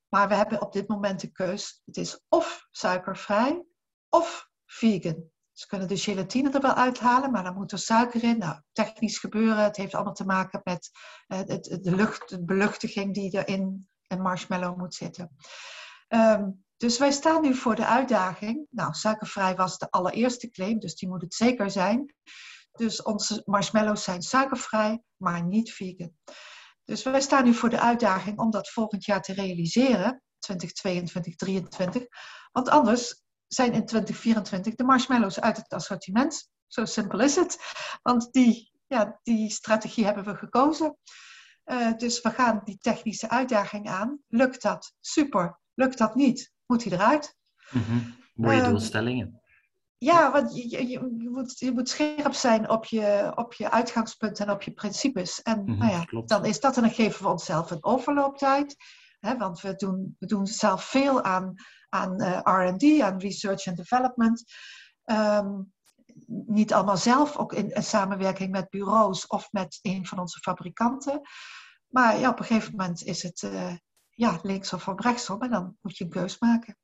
Maar 0.09 0.29
we 0.29 0.35
hebben 0.35 0.63
op 0.63 0.73
dit 0.73 0.89
moment 0.89 1.21
de 1.21 1.31
keus. 1.31 1.83
Het 1.85 1.97
is 1.97 2.21
of 2.29 2.67
suikervrij 2.71 3.65
of 4.09 4.49
vegan. 4.67 5.33
Ze 5.55 5.67
kunnen 5.67 5.89
de 5.89 5.97
gelatine 5.97 6.51
er 6.51 6.61
wel 6.61 6.75
uithalen, 6.75 7.31
maar 7.31 7.45
dan 7.45 7.55
moet 7.55 7.73
er 7.73 7.79
suiker 7.79 8.23
in. 8.23 8.39
Nou, 8.39 8.61
technisch 8.73 9.19
gebeuren, 9.19 9.65
het 9.65 9.77
heeft 9.77 9.95
allemaal 9.95 10.13
te 10.13 10.25
maken 10.25 10.61
met 10.65 10.91
uh, 11.29 11.39
het, 11.39 11.79
de, 11.83 11.97
lucht, 11.97 12.29
de 12.29 12.45
beluchtiging 12.45 13.15
die 13.15 13.39
er 13.39 13.49
in 13.49 13.89
een 14.07 14.23
marshmallow 14.23 14.79
moet 14.79 14.95
zitten. 14.95 15.37
Um, 16.09 16.65
dus 16.77 16.99
wij 16.99 17.13
staan 17.13 17.43
nu 17.43 17.55
voor 17.55 17.75
de 17.75 17.87
uitdaging. 17.87 18.67
Nou, 18.71 18.93
suikervrij 18.93 19.57
was 19.57 19.79
de 19.79 19.91
allereerste 19.91 20.51
claim, 20.51 20.79
dus 20.79 20.95
die 20.95 21.09
moet 21.09 21.23
het 21.23 21.35
zeker 21.35 21.71
zijn. 21.71 22.15
Dus 22.73 23.03
onze 23.03 23.43
marshmallows 23.45 24.05
zijn 24.05 24.23
suikervrij, 24.23 25.03
maar 25.17 25.45
niet 25.45 25.73
vegan. 25.73 26.13
Dus 26.85 27.03
wij 27.03 27.21
staan 27.21 27.45
nu 27.45 27.55
voor 27.55 27.71
de 27.71 27.81
uitdaging 27.81 28.39
om 28.39 28.51
dat 28.51 28.71
volgend 28.71 29.05
jaar 29.05 29.23
te 29.23 29.33
realiseren, 29.33 30.23
2022, 30.39 31.37
2023. 31.37 32.07
Want 32.53 32.69
anders 32.69 33.24
zijn 33.55 33.73
in 33.73 33.87
2024 33.87 34.75
de 34.75 34.85
marshmallows 34.85 35.41
uit 35.41 35.57
het 35.57 35.73
assortiment. 35.73 36.49
Zo 36.67 36.85
simpel 36.85 37.21
is 37.21 37.37
het. 37.37 37.59
Want 38.03 38.33
die, 38.33 38.73
ja, 38.87 39.21
die 39.23 39.51
strategie 39.51 40.05
hebben 40.05 40.25
we 40.25 40.35
gekozen. 40.35 40.97
Uh, 41.67 41.93
dus 41.97 42.21
we 42.21 42.31
gaan 42.31 42.61
die 42.65 42.79
technische 42.79 43.29
uitdaging 43.29 43.89
aan. 43.89 44.19
Lukt 44.29 44.63
dat? 44.63 44.95
Super. 45.01 45.61
Lukt 45.75 45.99
dat 45.99 46.15
niet? 46.15 46.53
Moet 46.67 46.85
hij 46.85 46.93
eruit? 46.93 47.37
Mm 47.71 47.83
-hmm. 47.83 48.15
Mooie 48.35 48.61
uh, 48.61 48.69
doelstellingen. 48.69 49.43
Ja, 49.99 50.33
want 50.33 50.57
je, 50.57 50.71
je, 50.71 50.89
je, 50.89 51.29
moet, 51.31 51.59
je 51.59 51.73
moet 51.73 51.89
scherp 51.89 52.35
zijn 52.35 52.71
op 52.71 52.85
je, 52.85 53.33
op 53.35 53.55
je 53.55 53.71
uitgangspunten 53.71 54.47
en 54.47 54.53
op 54.53 54.63
je 54.63 54.73
principes. 54.73 55.43
En 55.43 55.61
mm 55.61 55.67
-hmm, 55.67 55.79
nou 55.79 55.91
ja, 55.91 56.23
dan 56.27 56.45
is 56.45 56.61
dat 56.61 56.77
en 56.77 56.83
dan 56.83 56.91
geven 56.91 57.23
we 57.23 57.31
onszelf 57.31 57.71
een 57.71 57.85
overlooptijd. 57.85 58.77
Hè, 59.21 59.37
want 59.37 59.61
we 59.61 59.75
doen, 59.75 60.17
we 60.19 60.27
doen 60.27 60.47
zelf 60.47 60.85
veel 60.85 61.23
aan 61.23 61.55
aan 61.95 62.23
uh, 62.23 62.41
RD, 62.45 63.01
aan 63.01 63.19
research 63.19 63.67
and 63.67 63.77
development. 63.77 64.45
Um, 65.05 65.73
niet 66.37 66.73
allemaal 66.73 66.97
zelf, 66.97 67.37
ook 67.37 67.53
in, 67.53 67.71
in, 67.71 67.83
samenwerking 67.83 68.51
met 68.51 68.71
bureaus 68.71 69.27
of 69.27 69.49
met 69.53 69.79
een 69.83 70.07
van 70.07 70.19
onze 70.19 70.39
fabrikanten. 70.39 71.21
Maar 71.89 72.19
ja, 72.19 72.29
op 72.29 72.39
een 72.39 72.45
gegeven 72.45 72.71
moment 72.77 73.03
is 73.03 73.23
het 73.23 73.43
uh, 73.43 73.77
ja, 74.11 74.39
links 74.43 74.73
of 74.73 74.89
rechtsom 74.97 75.43
en 75.43 75.51
dan 75.51 75.77
moet 75.81 75.97
je 75.97 76.05
een 76.05 76.11
keus 76.11 76.39
maken. 76.39 76.77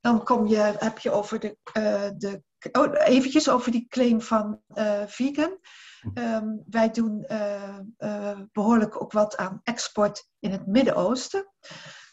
Dan 0.00 0.24
kom 0.24 0.46
je, 0.46 0.74
heb 0.78 0.98
je 0.98 1.10
over 1.10 1.40
de, 1.40 1.56
uh, 1.76 2.10
de 2.16 2.42
oh, 2.72 2.92
eventjes 2.94 3.48
over 3.48 3.70
die 3.70 3.86
claim 3.88 4.20
van 4.20 4.60
vegan. 5.06 5.58
Um, 6.14 6.64
wij 6.70 6.90
doen 6.90 7.26
behoorlijk 8.52 9.02
ook 9.02 9.12
wat 9.12 9.36
aan 9.36 9.60
export 9.62 10.28
in 10.38 10.50
het 10.50 10.66
Midden-Oosten. 10.66 11.52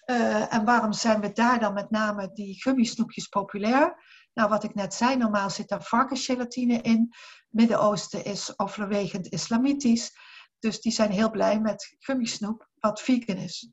Uh, 0.05 0.53
en 0.53 0.65
waarom 0.65 0.93
zijn 0.93 1.21
we 1.21 1.31
daar 1.31 1.59
dan 1.59 1.73
met 1.73 1.89
name 1.89 2.31
die 2.33 2.61
gummisnoepjes 2.61 3.27
populair? 3.27 4.03
Nou, 4.33 4.49
wat 4.49 4.63
ik 4.63 4.75
net 4.75 4.93
zei, 4.93 5.15
normaal 5.15 5.49
zit 5.49 5.67
daar 5.67 5.83
varkensgelatine 5.83 6.81
in. 6.81 7.13
Midden-Oosten 7.49 8.25
is 8.25 8.59
overwegend 8.59 9.27
islamitisch. 9.27 10.11
Dus 10.59 10.81
die 10.81 10.91
zijn 10.91 11.11
heel 11.11 11.29
blij 11.29 11.59
met 11.59 11.95
gummisnoep, 11.99 12.69
wat 12.79 13.01
vegan 13.01 13.35
is. 13.35 13.69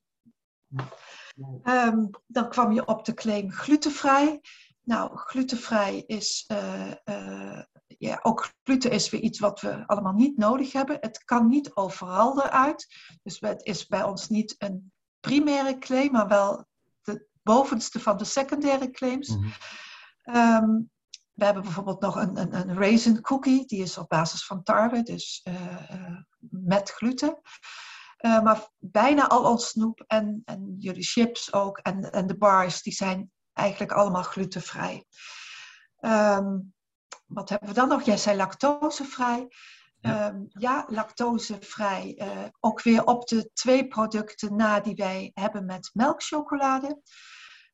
Um, 1.64 2.10
dan 2.26 2.48
kwam 2.48 2.72
je 2.72 2.86
op 2.86 3.04
de 3.04 3.14
claim 3.14 3.50
glutenvrij. 3.50 4.40
Nou, 4.82 5.16
glutenvrij 5.16 6.04
is, 6.06 6.44
uh, 6.52 6.92
uh, 7.04 7.62
ja, 7.86 8.18
ook 8.22 8.52
gluten 8.62 8.90
is 8.90 9.10
weer 9.10 9.20
iets 9.20 9.38
wat 9.38 9.60
we 9.60 9.86
allemaal 9.86 10.12
niet 10.12 10.36
nodig 10.36 10.72
hebben. 10.72 10.96
Het 11.00 11.24
kan 11.24 11.48
niet 11.48 11.74
overal 11.74 12.42
eruit. 12.42 12.86
Dus 13.22 13.40
het 13.40 13.64
is 13.64 13.86
bij 13.86 14.02
ons 14.02 14.28
niet 14.28 14.54
een 14.58 14.92
primaire 15.22 15.78
claim, 15.78 16.12
maar 16.12 16.28
wel 16.28 16.66
de 17.02 17.26
bovenste 17.42 18.00
van 18.00 18.16
de 18.16 18.24
secundaire 18.24 18.90
claims. 18.90 19.28
Mm 19.28 19.52
-hmm. 20.22 20.36
um, 20.36 20.90
we 21.32 21.44
hebben 21.44 21.62
bijvoorbeeld 21.62 22.00
nog 22.00 22.16
een, 22.16 22.40
een, 22.40 22.54
een, 22.54 22.74
raisin 22.74 23.20
cookie, 23.20 23.66
die 23.66 23.82
is 23.82 23.98
op 23.98 24.08
basis 24.08 24.46
van 24.46 24.62
tarwe, 24.62 25.02
dus 25.02 25.40
uh, 25.48 25.90
uh, 25.90 26.16
met 26.48 26.90
gluten. 26.90 27.40
Uh, 28.20 28.42
maar 28.42 28.68
bijna 28.78 29.28
al 29.28 29.50
ons 29.50 29.68
snoep 29.68 30.04
en, 30.06 30.42
en 30.44 30.74
jullie 30.78 31.02
chips 31.02 31.52
ook 31.52 31.78
en, 31.78 32.12
en 32.12 32.26
de 32.26 32.36
bars, 32.36 32.82
die 32.82 32.92
zijn 32.92 33.30
eigenlijk 33.52 33.92
allemaal 33.92 34.22
glutenvrij. 34.22 35.04
Um, 36.00 36.74
wat 37.26 37.48
hebben 37.48 37.68
we 37.68 37.74
dan 37.74 37.88
nog? 37.88 38.02
Jij 38.02 38.16
zei 38.16 38.36
lactosevrij. 38.36 39.48
Ja, 40.02 40.28
um, 40.28 40.46
ja 40.48 40.84
lactosevrij. 40.88 42.14
Uh, 42.18 42.44
ook 42.60 42.82
weer 42.82 43.04
op 43.04 43.26
de 43.28 43.50
twee 43.52 43.88
producten 43.88 44.56
na 44.56 44.80
die 44.80 44.94
wij 44.94 45.30
hebben 45.34 45.64
met 45.64 45.90
melkchocolade. 45.92 47.00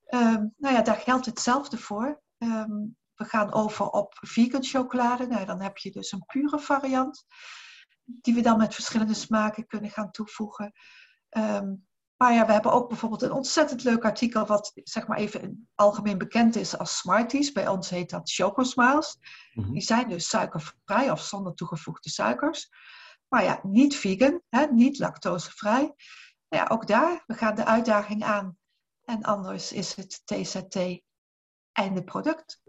Um, 0.08 0.54
nou 0.56 0.74
ja, 0.74 0.82
daar 0.82 0.96
geldt 0.96 1.26
hetzelfde 1.26 1.78
voor. 1.78 2.22
Um, 2.38 2.96
we 3.14 3.24
gaan 3.24 3.52
over 3.52 3.86
op 3.86 4.18
vegan 4.20 4.64
chocolade. 4.64 5.26
Nou, 5.26 5.44
dan 5.44 5.60
heb 5.60 5.76
je 5.76 5.90
dus 5.90 6.12
een 6.12 6.24
pure 6.26 6.58
variant. 6.58 7.24
Die 8.04 8.34
we 8.34 8.40
dan 8.40 8.58
met 8.58 8.74
verschillende 8.74 9.14
smaken 9.14 9.66
kunnen 9.66 9.90
gaan 9.90 10.10
toevoegen. 10.10 10.72
Maar 12.18 12.32
ja, 12.32 12.46
we 12.46 12.52
hebben 12.52 12.72
ook 12.72 12.88
bijvoorbeeld 12.88 13.22
een 13.22 13.32
ontzettend 13.32 13.84
leuk 13.84 14.04
artikel, 14.04 14.46
wat 14.46 14.72
zeg 14.74 15.06
maar 15.06 15.18
even 15.18 15.68
algemeen 15.74 16.18
bekend 16.18 16.56
is 16.56 16.78
als 16.78 16.98
Smarties. 16.98 17.52
Bij 17.52 17.68
ons 17.68 17.90
heet 17.90 18.10
dat 18.10 18.30
Choco 18.30 18.62
Smiles. 18.62 19.18
Mm-hmm. 19.52 19.72
Die 19.72 19.82
zijn 19.82 20.08
dus 20.08 20.28
suikervrij 20.28 21.10
of 21.10 21.20
zonder 21.20 21.54
toegevoegde 21.54 22.10
suikers. 22.10 22.68
Maar 23.28 23.44
ja, 23.44 23.60
niet 23.62 23.96
vegan, 23.96 24.42
hè, 24.48 24.66
niet 24.66 24.98
lactosevrij. 24.98 25.94
Nou 26.48 26.64
ja, 26.64 26.66
ook 26.68 26.86
daar, 26.86 27.22
we 27.26 27.34
gaan 27.34 27.54
de 27.54 27.64
uitdaging 27.64 28.24
aan. 28.24 28.56
En 29.04 29.22
anders 29.22 29.72
is 29.72 29.94
het 29.94 30.22
TZT 30.24 31.00
einde 31.78 32.02
product. 32.04 32.62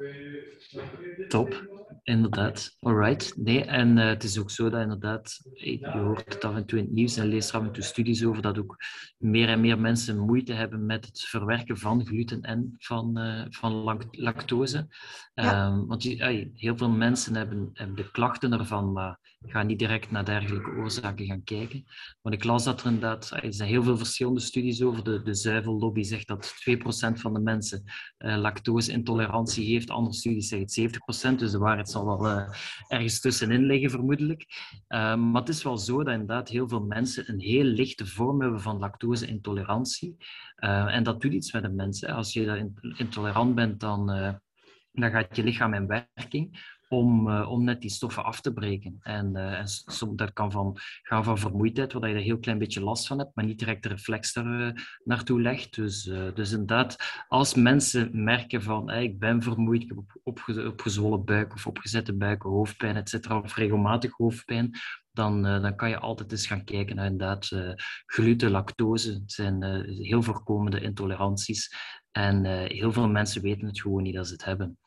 Top, 1.27 1.67
inderdaad. 2.03 2.75
Alright. 2.79 3.33
Nee, 3.37 3.65
en 3.65 3.97
uh, 3.97 4.05
het 4.05 4.23
is 4.23 4.39
ook 4.39 4.51
zo 4.51 4.69
dat 4.69 4.81
inderdaad, 4.81 5.39
je 5.53 5.89
hoort 5.89 6.33
het 6.33 6.43
af 6.45 6.55
en 6.55 6.65
toe 6.65 6.79
in 6.79 6.85
het 6.85 6.93
nieuws 6.93 7.17
en 7.17 7.27
leest 7.27 7.49
er 7.49 7.55
af 7.55 7.65
en 7.65 7.71
toe 7.71 7.83
studies 7.83 8.25
over 8.25 8.41
dat 8.41 8.57
ook 8.57 8.75
meer 9.17 9.49
en 9.49 9.61
meer 9.61 9.79
mensen 9.79 10.17
moeite 10.19 10.53
hebben 10.53 10.85
met 10.85 11.05
het 11.05 11.21
verwerken 11.21 11.77
van 11.77 12.05
gluten 12.05 12.41
en 12.41 12.75
van, 12.77 13.19
uh, 13.19 13.45
van 13.49 13.71
lactose. 14.11 14.87
Ja. 15.33 15.67
Um, 15.67 15.87
want 15.87 16.03
je, 16.03 16.51
heel 16.55 16.77
veel 16.77 16.89
mensen 16.89 17.35
hebben, 17.35 17.69
hebben 17.73 17.95
de 17.95 18.11
klachten 18.11 18.53
ervan, 18.53 18.91
maar 18.91 19.19
gaan 19.45 19.67
niet 19.67 19.79
direct 19.79 20.11
naar 20.11 20.25
dergelijke 20.25 20.71
oorzaken 20.71 21.25
gaan 21.25 21.43
kijken. 21.43 21.85
Want 22.21 22.35
ik 22.35 22.43
las 22.43 22.63
dat 22.63 22.79
er 22.79 22.85
inderdaad, 22.85 23.31
er 23.31 23.53
zijn 23.53 23.69
heel 23.69 23.83
veel 23.83 23.97
verschillende 23.97 24.39
studies 24.39 24.81
over. 24.81 25.03
De, 25.03 25.21
de 25.21 25.33
zuivellobby 25.33 26.03
zegt 26.03 26.27
dat 26.27 26.53
2% 26.69 26.73
van 27.13 27.33
de 27.33 27.39
mensen 27.39 27.83
uh, 28.17 28.37
lactose-intolerantie 28.37 29.65
heeft. 29.65 29.89
Andere 29.89 30.15
studies 30.15 30.47
zeggen 30.47 30.83
het 30.83 31.35
70%, 31.35 31.35
dus 31.35 31.51
de 31.51 31.57
waarheid 31.57 31.89
zal 31.89 32.05
wel 32.05 32.25
uh, 32.25 32.49
ergens 32.87 33.19
tussenin 33.19 33.65
liggen, 33.65 33.89
vermoedelijk. 33.89 34.45
Uh, 34.87 35.15
maar 35.15 35.41
het 35.41 35.49
is 35.49 35.63
wel 35.63 35.77
zo 35.77 36.03
dat 36.03 36.13
inderdaad 36.13 36.49
heel 36.49 36.67
veel 36.67 36.83
mensen 36.83 37.29
een 37.29 37.39
heel 37.39 37.63
lichte 37.63 38.05
vorm 38.05 38.41
hebben 38.41 38.61
van 38.61 38.79
lactose-intolerantie. 38.79 40.15
en 40.55 41.03
dat 41.03 41.21
doet 41.21 41.33
iets 41.33 41.51
met 41.51 41.63
de 41.63 41.69
mensen. 41.69 42.13
Als 42.13 42.33
je 42.33 42.71
intolerant 42.97 43.55
bent, 43.55 43.79
dan, 43.79 44.05
dan 44.91 45.11
gaat 45.11 45.35
je 45.35 45.43
lichaam 45.43 45.73
in 45.73 45.87
werking 45.87 46.77
om, 46.89 47.27
uh, 47.27 47.49
om 47.49 47.63
net 47.63 47.81
die 47.81 47.89
stoffen 47.89 48.23
af 48.23 48.41
te 48.41 48.53
breken. 48.53 48.97
En, 49.01 49.37
uh, 49.37 50.15
dat 50.15 50.33
kan 50.33 50.51
van, 50.51 50.77
gaan 51.01 51.23
van 51.23 51.37
vermoeidheid, 51.37 51.93
waar 51.93 52.09
je 52.09 52.15
een 52.15 52.21
heel 52.21 52.39
klein 52.39 52.57
beetje 52.57 52.83
last 52.83 53.07
van 53.07 53.19
hebt, 53.19 53.35
maar 53.35 53.45
niet 53.45 53.59
direct 53.59 53.83
de 53.83 53.89
reflex 53.89 54.33
daar 54.33 54.59
uh, 54.59 54.71
naartoe 55.03 55.41
legt. 55.41 55.75
Dus, 55.75 56.03
dus 56.33 56.51
inderdaad, 56.51 57.23
als 57.27 57.53
mensen 57.53 58.23
merken 58.23 58.61
van 58.61 58.89
ik 58.89 59.19
ben 59.19 59.41
vermoeid, 59.41 59.81
ik 59.81 59.87
heb 59.87 59.97
op, 59.97 60.19
opge 60.23 60.67
opgezwollen 60.67 61.25
buik 61.25 61.53
of 61.53 61.67
opgezette 61.67 62.15
buik, 62.15 62.41
hoofdpijn, 62.41 62.95
etc., 62.95 63.29
of 63.29 63.55
regelmatig 63.55 64.11
hoofdpijn, 64.11 64.71
dan, 65.11 65.41
dan 65.41 65.75
kan 65.75 65.89
je 65.89 65.99
altijd 65.99 66.31
eens 66.31 66.47
gaan 66.47 66.63
kijken 66.63 66.95
naar 66.95 67.05
inderdaad 67.05 67.49
gluten, 68.05 68.51
lactose. 68.51 69.23
Zijn 69.25 69.63
heel 69.85 70.23
voorkomende 70.23 70.81
intoleranties. 70.81 71.73
En 72.11 72.45
heel 72.67 72.91
veel 72.91 73.09
mensen 73.09 73.41
weten 73.41 73.67
het 73.67 73.81
gewoon 73.81 74.03
niet 74.03 74.15
dat 74.15 74.27
ze 74.27 74.33
het 74.33 74.45
hebben. 74.45 74.77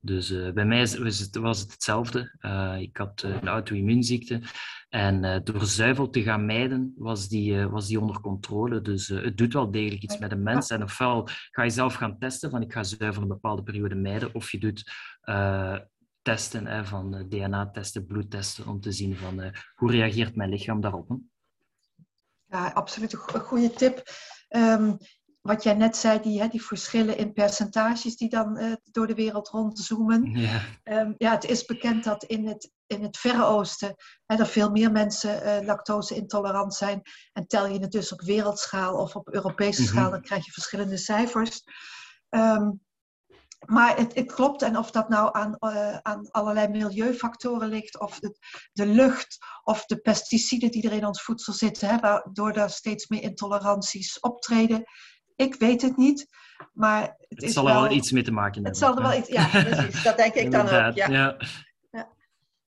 Dus 0.00 0.30
uh, 0.30 0.52
bij 0.52 0.64
mij 0.64 0.78
was 0.78 1.18
het, 1.18 1.36
was 1.36 1.60
het 1.60 1.72
hetzelfde. 1.72 2.36
Uh, 2.40 2.76
ik 2.80 2.96
had 2.96 3.22
uh, 3.22 3.34
een 3.34 3.48
auto-immuunziekte. 3.48 4.40
En 4.88 5.44
door 5.44 5.64
zuivel 5.64 6.10
te 6.10 6.22
gaan 6.22 6.46
mijden, 6.46 6.94
was 6.96 7.28
die, 7.28 7.66
was 7.66 7.86
die 7.86 8.00
onder 8.00 8.20
controle. 8.20 8.80
Dus 8.80 9.08
het 9.08 9.36
doet 9.36 9.52
wel 9.52 9.70
degelijk 9.70 10.02
iets 10.02 10.18
met 10.18 10.32
een 10.32 10.42
mens. 10.42 10.70
En 10.70 10.82
ofwel 10.82 11.28
ga 11.50 11.62
je 11.62 11.70
zelf 11.70 11.94
gaan 11.94 12.18
testen 12.18 12.50
van 12.50 12.62
ik 12.62 12.72
ga 12.72 12.82
zuivel 12.82 13.22
een 13.22 13.28
bepaalde 13.28 13.62
periode 13.62 13.94
mijden. 13.94 14.34
Of 14.34 14.50
je 14.50 14.58
doet 14.58 14.92
testen 16.22 16.66
hè, 16.66 16.84
van 16.84 17.26
DNA-testen, 17.28 18.06
bloedtesten, 18.06 18.66
om 18.66 18.80
te 18.80 18.92
zien 18.92 19.16
van 19.16 19.52
hoe 19.74 19.90
reageert 19.90 20.36
mijn 20.36 20.50
lichaam 20.50 20.80
daarop. 20.80 21.18
Ja, 22.46 22.68
absoluut 22.68 23.12
een 23.12 23.40
goede 23.40 23.70
tip. 23.70 24.02
Um, 24.48 24.96
wat 25.48 25.62
jij 25.62 25.74
net 25.74 25.96
zei, 25.96 26.20
die, 26.20 26.40
hè, 26.40 26.48
die 26.48 26.62
verschillen 26.62 27.16
in 27.16 27.32
percentages 27.32 28.16
die 28.16 28.28
dan 28.28 28.58
uh, 28.58 28.72
door 28.84 29.06
de 29.06 29.14
wereld 29.14 29.48
rondzoomen. 29.48 30.30
Ja. 30.40 30.60
Um, 30.84 31.14
ja, 31.18 31.30
het 31.30 31.44
is 31.44 31.64
bekend 31.64 32.04
dat 32.04 32.24
in 32.24 32.46
het, 32.46 32.70
in 32.86 33.02
het 33.02 33.18
Verre 33.18 33.44
Oosten 33.44 33.94
hè, 34.26 34.36
er 34.36 34.46
veel 34.46 34.70
meer 34.70 34.92
mensen 34.92 35.42
uh, 35.46 35.66
lactose-intolerant 35.66 36.74
zijn. 36.74 37.02
En 37.32 37.46
tel 37.46 37.66
je 37.66 37.78
het 37.78 37.90
dus 37.90 38.12
op 38.12 38.20
wereldschaal 38.20 38.94
of 38.94 39.16
op 39.16 39.28
Europese 39.28 39.80
mm 39.80 39.86
-hmm. 39.86 39.96
schaal, 39.96 40.10
dan 40.10 40.22
krijg 40.22 40.44
je 40.44 40.52
verschillende 40.52 40.96
cijfers. 40.96 41.62
Um, 42.30 42.80
maar 43.66 43.96
het, 43.96 44.14
het, 44.14 44.32
klopt, 44.32 44.62
en 44.62 44.78
of 44.78 44.90
dat 44.90 45.08
nou 45.08 45.28
aan, 45.32 45.56
uh, 45.60 45.96
aan 45.96 46.30
allerlei 46.30 46.68
milieufactoren 46.68 47.68
ligt, 47.68 48.00
of 48.00 48.18
de, 48.18 48.36
de, 48.72 48.86
lucht, 48.86 49.38
of 49.62 49.84
de 49.84 49.96
pesticiden 49.96 50.70
die 50.70 50.82
er 50.82 50.96
in 50.96 51.06
ons 51.06 51.22
voedsel 51.22 51.52
zitten, 51.52 51.88
hè, 51.88 51.98
waardoor 51.98 52.52
er 52.52 52.70
steeds 52.70 53.08
meer 53.08 53.22
intoleranties 53.22 54.20
optreden, 54.20 54.84
ik 55.38 55.54
weet 55.54 55.82
het 55.82 55.96
niet, 55.96 56.26
maar 56.72 57.02
het, 57.02 57.14
het 57.28 57.42
is 57.42 57.52
zal 57.52 57.68
er 57.68 57.74
wel, 57.74 57.90
iets 57.90 58.12
mee 58.12 58.22
te 58.22 58.32
maken 58.32 58.52
hebben. 58.52 58.70
Het 58.70 58.80
zal 58.80 58.96
er 58.96 59.02
wel 59.02 59.18
iets, 59.18 59.28
ja, 59.28 59.48
precies. 59.48 60.02
Dat 60.02 60.16
denk 60.16 60.34
ik 60.34 60.50
dan 60.50 60.60
ook. 60.60 60.94
Ja. 60.94 61.08
ja. 61.08 61.36
ja. 61.90 62.08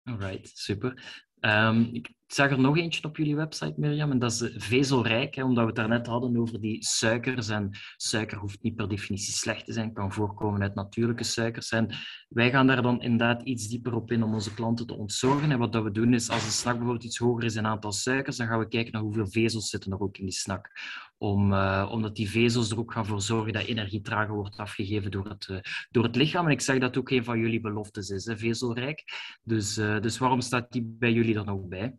Alright, 0.03 0.51
super. 0.57 1.23
Um, 1.39 1.89
ik 1.91 2.13
zag 2.35 2.51
er 2.51 2.59
nog 2.59 2.77
eentje 2.77 3.03
op 3.03 3.17
jullie 3.17 3.35
website, 3.35 3.73
Mirjam, 3.77 4.11
en 4.11 4.19
dat 4.19 4.31
is 4.31 4.51
vezelrijk, 4.55 5.35
hè, 5.35 5.43
omdat 5.43 5.63
we 5.63 5.65
het 5.65 5.75
daarnet 5.75 6.07
hadden 6.07 6.37
over 6.37 6.61
die 6.61 6.83
suikers. 6.83 7.49
En 7.49 7.69
suiker 7.97 8.37
hoeft 8.37 8.61
niet 8.61 8.75
per 8.75 8.89
definitie 8.89 9.33
slecht 9.33 9.65
te 9.65 9.73
zijn, 9.73 9.93
kan 9.93 10.13
voorkomen 10.13 10.61
uit 10.61 10.75
natuurlijke 10.75 11.23
suikers. 11.23 11.71
En 11.71 11.95
wij 12.29 12.49
gaan 12.49 12.67
daar 12.67 12.81
dan 12.81 13.01
inderdaad 13.01 13.41
iets 13.41 13.67
dieper 13.67 13.93
op 13.95 14.11
in 14.11 14.23
om 14.23 14.33
onze 14.33 14.53
klanten 14.53 14.87
te 14.87 14.97
ontzorgen. 14.97 15.51
En 15.51 15.59
wat 15.59 15.73
dat 15.73 15.83
we 15.83 15.91
doen 15.91 16.13
is, 16.13 16.29
als 16.29 16.45
een 16.45 16.51
snack 16.51 16.73
bijvoorbeeld 16.73 17.05
iets 17.05 17.17
hoger 17.17 17.43
is 17.43 17.55
in 17.55 17.65
aantal 17.65 17.91
suikers, 17.91 18.37
dan 18.37 18.47
gaan 18.47 18.59
we 18.59 18.67
kijken 18.67 18.91
naar 18.91 19.01
hoeveel 19.01 19.27
vezels 19.27 19.69
zitten 19.69 19.91
er 19.91 20.01
ook 20.01 20.17
in 20.17 20.25
die 20.25 20.33
snack. 20.33 20.69
Om, 21.17 21.53
uh, 21.53 21.89
omdat 21.91 22.15
die 22.15 22.29
vezels 22.29 22.71
er 22.71 22.79
ook 22.79 22.93
gaan 22.93 23.05
voor 23.05 23.21
zorgen 23.21 23.53
dat 23.53 23.65
energie 23.65 24.01
trager 24.01 24.35
wordt 24.35 24.57
afgegeven 24.57 25.11
door 25.11 25.27
het, 25.27 25.47
uh, 25.47 25.57
door 25.89 26.03
het 26.03 26.15
lichaam. 26.15 26.45
En 26.45 26.51
ik 26.51 26.61
zeg 26.61 26.79
dat 26.79 26.97
ook 26.97 27.09
een 27.09 27.23
van 27.23 27.39
jullie 27.39 27.61
beloftes 27.61 28.09
is, 28.09 28.25
hè, 28.25 28.37
vezelrijk. 28.37 29.03
Dus, 29.43 29.73
dus 29.73 30.17
waarom 30.17 30.41
staat 30.41 30.71
die 30.71 30.95
bij 30.99 31.11
jullie 31.11 31.35
er 31.35 31.45
nog 31.45 31.67
bij? 31.67 31.97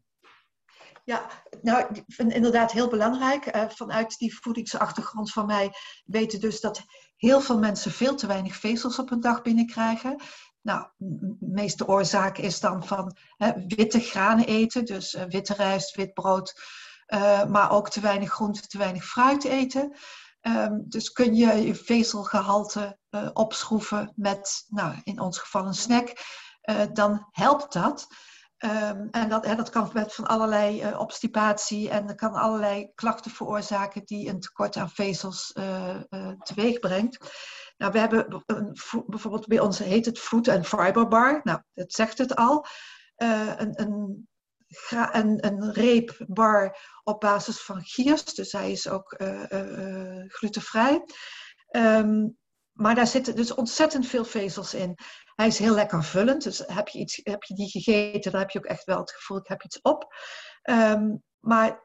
Ja, 1.06 1.26
nou, 1.62 2.04
inderdaad 2.16 2.72
heel 2.72 2.88
belangrijk. 2.88 3.56
Uh, 3.56 3.68
vanuit 3.68 4.18
die 4.18 4.38
voedingsachtergrond 4.38 5.32
van 5.32 5.46
mij 5.46 5.72
weten 6.04 6.40
dus 6.40 6.60
dat 6.60 6.82
heel 7.16 7.40
veel 7.40 7.58
mensen 7.58 7.90
veel 7.90 8.14
te 8.14 8.26
weinig 8.26 8.56
vezels 8.56 8.98
op 8.98 9.10
een 9.10 9.20
dag 9.20 9.42
binnenkrijgen. 9.42 10.22
Nou, 10.62 10.86
de 10.96 11.36
meeste 11.40 11.86
oorzaak 11.86 12.38
is 12.38 12.60
dan 12.60 12.86
van 12.86 13.16
witte 13.66 14.00
granen 14.00 14.46
eten, 14.46 14.84
dus 14.84 15.14
uh, 15.14 15.22
witte 15.28 15.54
rijst, 15.54 15.96
wit 15.96 16.14
brood, 16.14 16.60
uh, 17.08 17.44
maar 17.44 17.70
ook 17.70 17.90
te 17.90 18.00
weinig 18.00 18.32
groente, 18.32 18.66
te 18.66 18.78
weinig 18.78 19.04
fruit 19.04 19.44
eten. 19.44 19.96
Um, 20.40 20.84
dus 20.88 21.12
kun 21.12 21.34
je 21.34 21.66
je 21.66 21.74
vezelgehalte 21.74 22.98
opschroeven 23.32 24.12
met, 24.16 24.64
nou, 24.68 24.94
in 25.04 25.20
ons 25.20 25.38
geval 25.38 25.66
een 25.66 25.74
snack, 25.74 26.12
dan 26.92 27.28
helpt 27.30 27.72
dat. 27.72 28.06
Um, 28.64 29.08
en 29.10 29.28
dat, 29.28 29.46
hè, 29.46 29.54
dat 29.54 29.70
kan 29.70 29.90
met 29.92 30.14
van 30.14 30.26
allerlei 30.26 30.82
uh, 30.82 30.98
obstipatie 31.00 31.90
en 31.90 32.06
dat 32.06 32.16
kan 32.16 32.32
allerlei 32.32 32.90
klachten 32.94 33.30
veroorzaken 33.30 34.04
die 34.04 34.28
een 34.28 34.40
tekort 34.40 34.76
aan 34.76 34.90
vezels 34.90 35.52
uh, 35.58 35.94
uh, 36.10 36.28
teweeg 36.28 36.78
brengt. 36.78 37.18
Nou, 37.76 37.92
we 37.92 37.98
hebben 37.98 38.42
een, 38.46 38.76
bijvoorbeeld 39.06 39.46
bij 39.46 39.60
ons 39.60 39.78
heet 39.78 40.06
het 40.06 40.18
Food 40.18 40.48
and 40.48 40.66
Fiber 40.66 41.08
Bar. 41.08 41.40
Nou, 41.42 41.60
dat 41.74 41.92
zegt 41.92 42.18
het 42.18 42.36
al. 42.36 42.66
een, 43.16 43.80
een, 43.80 44.28
een, 44.90 45.46
een 45.46 45.72
reepbar 45.72 46.78
op 47.02 47.20
basis 47.20 47.60
van 47.60 47.82
giers, 47.82 48.24
dus 48.24 48.52
hij 48.52 48.70
is 48.70 48.88
ook 48.88 49.16
glutenvrij. 50.26 51.04
Um, 51.70 52.36
maar 52.72 52.94
daar 52.94 53.06
zitten 53.06 53.36
dus 53.36 53.54
ontzettend 53.54 54.06
veel 54.06 54.24
vezels 54.24 54.74
in. 54.74 54.98
Hij 55.36 55.46
is 55.46 55.58
heel 55.58 55.74
lekker 55.74 56.04
vullend. 56.04 56.42
Dus 56.42 56.62
heb 56.66 56.88
je, 56.88 56.98
iets, 56.98 57.20
heb 57.22 57.42
je 57.42 57.54
die 57.54 57.70
gegeten, 57.70 58.30
dan 58.30 58.40
heb 58.40 58.50
je 58.50 58.58
ook 58.58 58.64
echt 58.64 58.84
wel 58.84 58.98
het 58.98 59.12
gevoel, 59.12 59.38
ik 59.38 59.48
heb 59.48 59.62
iets 59.62 59.80
op. 59.82 60.14
Um, 60.70 61.22
maar 61.40 61.84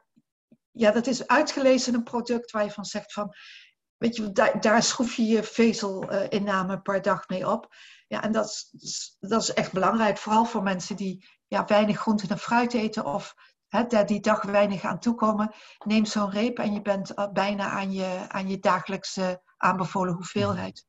ja, 0.70 0.90
dat 0.90 1.06
is 1.06 1.26
uitgelezen 1.26 1.94
een 1.94 2.02
product 2.02 2.50
waar 2.50 2.64
je 2.64 2.70
van 2.70 2.84
zegt 2.84 3.12
van, 3.12 3.34
weet 3.96 4.16
je, 4.16 4.32
daar, 4.32 4.60
daar 4.60 4.82
schroef 4.82 5.14
je 5.14 5.24
je 5.24 5.42
vezelinname 5.42 6.80
per 6.80 7.02
dag 7.02 7.28
mee 7.28 7.50
op. 7.50 7.74
Ja, 8.06 8.22
en 8.22 8.32
dat 8.32 8.46
is, 8.72 9.16
dat 9.20 9.42
is 9.42 9.52
echt 9.52 9.72
belangrijk, 9.72 10.18
vooral 10.18 10.44
voor 10.44 10.62
mensen 10.62 10.96
die 10.96 11.28
ja, 11.46 11.64
weinig 11.64 11.98
groente 11.98 12.26
en 12.28 12.38
fruit 12.38 12.74
eten 12.74 13.04
of 13.04 13.34
die 14.06 14.20
dag 14.20 14.42
weinig 14.42 14.84
aan 14.84 14.98
toekomen. 14.98 15.54
Neem 15.84 16.04
zo'n 16.04 16.30
reep 16.30 16.58
en 16.58 16.72
je 16.72 16.82
bent 16.82 17.32
bijna 17.32 17.68
aan 17.68 17.92
je, 17.92 18.24
aan 18.28 18.48
je 18.48 18.58
dagelijkse 18.58 19.42
aanbevolen 19.56 20.14
hoeveelheid. 20.14 20.86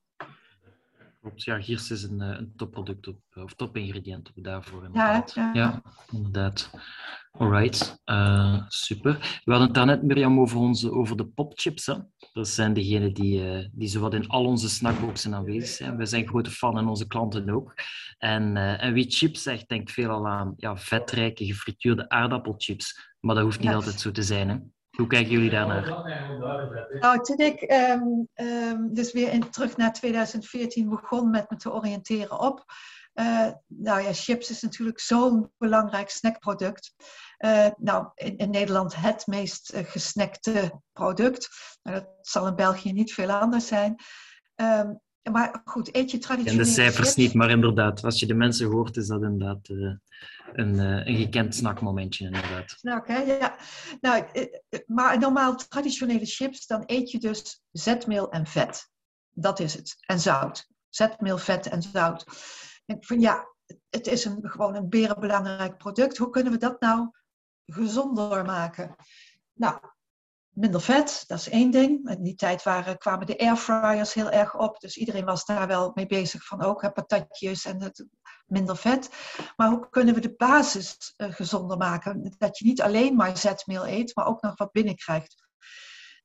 Klopt, 1.23 1.43
ja, 1.43 1.61
Giers 1.61 1.91
is 1.91 2.03
een, 2.03 2.21
eh, 2.21 2.37
een 2.37 2.53
topproduct 2.55 3.07
op, 3.07 3.19
of 3.33 3.53
topingrediënt 3.53 4.31
op 4.35 4.43
daarvoor. 4.43 4.83
Inderdaad. 4.83 5.33
Ja, 5.33 5.51
ja. 5.53 5.61
ja 5.61 5.81
inderdaad. 6.11 6.69
Alright, 7.31 8.01
uh, 8.05 8.61
super. 8.67 9.41
We 9.45 9.51
hadden 9.51 9.67
het 9.67 9.75
daarnet, 9.75 10.03
Mirjam, 10.03 10.39
over, 10.39 10.57
onze, 10.57 10.91
over 10.91 11.17
de 11.17 11.25
popchips. 11.25 11.85
Hè? 11.85 11.95
Dat 12.33 12.47
zijn 12.47 12.73
degenen 12.73 13.13
die, 13.13 13.41
uh, 13.41 13.67
die 13.71 13.87
zowat 13.87 14.13
in 14.13 14.27
al 14.27 14.45
onze 14.45 14.69
snackboxen 14.69 15.33
aanwezig 15.33 15.69
zijn. 15.69 15.97
We 15.97 16.05
zijn 16.05 16.27
grote 16.27 16.51
fan 16.51 16.77
en 16.77 16.87
onze 16.87 17.07
klanten 17.07 17.49
ook. 17.49 17.73
En, 18.17 18.55
uh, 18.55 18.83
en 18.83 18.93
wie 18.93 19.11
chips 19.11 19.43
zegt, 19.43 19.69
denkt 19.69 19.91
veelal 19.91 20.27
aan 20.27 20.53
ja, 20.57 20.77
vetrijke, 20.77 21.45
gefrituurde 21.45 22.09
aardappelchips. 22.09 23.15
Maar 23.19 23.35
dat 23.35 23.43
hoeft 23.43 23.59
niet 23.59 23.73
altijd 23.73 23.99
zo 23.99 24.11
te 24.11 24.23
zijn. 24.23 24.49
Hè? 24.49 24.57
Hoe 24.97 25.07
kijken 25.07 25.31
jullie 25.31 25.49
daarnaar? 25.49 25.87
Nou, 26.99 27.23
toen 27.23 27.37
ik 27.37 27.71
um, 27.71 28.27
um, 28.33 28.93
dus 28.93 29.11
weer 29.11 29.31
in, 29.31 29.49
terug 29.49 29.77
naar 29.77 29.93
2014 29.93 30.89
begon 30.89 31.29
met 31.29 31.49
me 31.49 31.57
te 31.57 31.73
oriënteren 31.73 32.39
op. 32.39 32.65
Uh, 33.13 33.51
nou 33.67 34.01
ja, 34.01 34.13
chips 34.13 34.49
is 34.49 34.61
natuurlijk 34.61 34.99
zo'n 34.99 35.51
belangrijk 35.57 36.09
snackproduct. 36.09 36.93
Uh, 37.37 37.67
nou, 37.77 38.07
in, 38.13 38.49
Nederland 38.49 38.95
het 38.95 39.27
meest 39.27 39.73
uh, 39.73 39.79
gesnackte 39.83 40.81
product. 40.91 41.49
Nou, 41.83 41.99
dat 41.99 42.07
zal 42.21 42.47
in 42.47 42.55
België 42.55 42.93
niet 42.93 43.13
veel 43.13 43.31
anders 43.31 43.67
zijn. 43.67 43.95
Um, 44.55 44.99
maar 45.31 45.61
goed, 45.65 45.95
eet 45.95 46.11
je 46.11 46.17
traditionele 46.17 46.61
En 46.61 46.67
de 46.67 46.73
cijfers 46.73 47.15
niet, 47.15 47.33
maar 47.33 47.49
inderdaad, 47.49 48.03
als 48.03 48.19
je 48.19 48.25
de 48.25 48.33
mensen 48.33 48.67
hoort, 48.67 48.97
is 48.97 49.07
dat 49.07 49.21
inderdaad 49.21 49.69
uh, 49.69 49.93
een, 50.53 50.73
uh, 50.73 51.05
een 51.05 51.15
gekend 51.15 51.55
snakmomentje. 51.55 52.25
Inderdaad. 52.25 52.69
Snak, 52.69 53.07
hè? 53.07 53.17
Ja. 53.17 53.55
Nou, 54.01 54.25
maar 54.85 55.19
normaal 55.19 55.55
traditionele 55.55 56.25
chips, 56.25 56.67
dan 56.67 56.83
eet 56.85 57.11
je 57.11 57.19
dus 57.19 57.61
zetmeel 57.71 58.31
en 58.31 58.45
vet. 58.45 58.89
Dat 59.29 59.59
is 59.59 59.73
het. 59.73 59.95
En 59.99 60.19
zout. 60.19 60.67
Zetmeel, 60.89 61.37
vet 61.37 61.67
en 61.67 61.81
zout. 61.81 62.25
En 62.85 62.97
van 62.99 63.19
ja, 63.19 63.53
het 63.89 64.07
is 64.07 64.25
een, 64.25 64.39
gewoon 64.41 64.75
een 64.75 64.89
berenbelangrijk 64.89 65.77
product. 65.77 66.17
Hoe 66.17 66.29
kunnen 66.29 66.51
we 66.51 66.57
dat 66.57 66.79
nou 66.81 67.09
gezonder 67.65 68.45
maken? 68.45 68.95
Nou, 69.53 69.79
minder 70.53 70.81
vet, 70.81 71.23
dat 71.27 71.39
is 71.39 71.49
één 71.49 71.71
ding. 71.71 72.09
In 72.09 72.23
die 72.23 72.35
tijd 72.35 72.63
waren, 72.63 72.97
kwamen 72.97 73.25
de 73.25 73.39
airfryers 73.39 74.13
heel 74.13 74.29
erg 74.31 74.57
op. 74.57 74.79
Dus 74.79 74.97
iedereen 74.97 75.25
was 75.25 75.45
daar 75.45 75.67
wel 75.67 75.91
mee 75.93 76.05
bezig 76.05 76.45
van 76.45 76.61
ook 76.61 76.81
hè, 76.81 76.91
patatjes 76.91 77.65
en 77.65 77.81
het, 77.81 78.05
minder 78.45 78.77
vet. 78.77 79.09
Maar 79.55 79.69
hoe 79.69 79.89
kunnen 79.89 80.13
we 80.13 80.21
de 80.21 80.35
basis 80.35 81.13
uh, 81.17 81.33
gezonder 81.33 81.77
maken? 81.77 82.35
Dat 82.37 82.57
je 82.57 82.65
niet 82.65 82.81
alleen 82.81 83.15
maar 83.15 83.37
zetmeel 83.37 83.87
eet, 83.87 84.15
maar 84.15 84.25
ook 84.25 84.41
nog 84.41 84.57
wat 84.57 84.71
binnenkrijgt. 84.71 85.47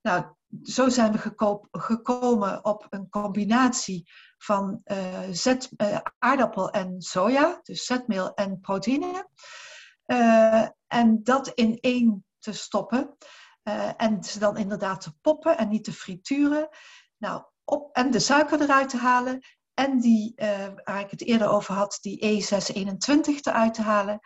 Nou, 0.02 0.24
zo 0.62 0.88
zijn 0.88 1.12
we 1.12 1.18
gekoop, 1.18 1.66
gekomen 1.70 2.64
op 2.64 2.86
een 2.90 3.08
combinatie 3.08 4.10
van 4.38 4.80
uh, 4.84 5.18
zet, 5.30 5.70
uh, 5.76 5.98
aardappel 6.18 6.70
en 6.70 7.00
soja, 7.00 7.60
dus 7.62 7.84
zetmeel 7.84 8.34
en 8.34 8.60
proteïne. 8.60 9.28
en 10.86 11.20
dat 11.22 11.48
in 11.48 11.78
één 11.80 12.24
te 12.38 12.52
stoppen. 12.52 13.16
Uh, 13.68 13.90
en 13.96 14.24
ze 14.24 14.38
dan 14.38 14.57
inderdaad 14.57 15.00
te 15.00 15.18
poppen 15.20 15.59
en 15.59 15.68
niet 15.68 15.85
te 15.85 15.92
frituren. 15.92 16.68
Nou, 17.16 17.42
op, 17.64 17.96
en 17.96 18.11
de 18.11 18.18
suiker 18.18 18.61
eruit 18.61 18.88
te 18.88 18.96
halen. 18.96 19.40
En 19.74 20.00
die, 20.00 20.33
uh, 20.37 20.66
waar 20.85 21.00
ik 21.00 21.11
het 21.11 21.22
eerder 21.22 21.48
over 21.48 21.74
had, 21.74 21.98
die 22.00 22.44
E621 22.44 23.40
eruit 23.40 23.74
te 23.74 23.83
halen. 23.83 24.20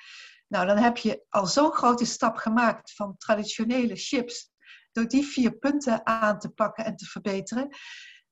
Nou, 0.49 0.67
dan 0.67 0.77
heb 0.77 0.97
je 0.97 1.25
al 1.29 1.47
zo'n 1.47 1.73
grote 1.73 2.05
stap 2.05 2.37
gemaakt 2.37 2.95
van 2.95 3.17
traditionele 3.17 3.97
chips. 3.97 4.51
Door 4.93 5.09
die 5.09 5.25
vier 5.25 5.53
punten 5.53 6.07
aan 6.07 6.39
te 6.39 6.51
pakken 6.51 6.85
en 6.85 6.97
te 6.97 7.05
verbeteren. 7.05 7.69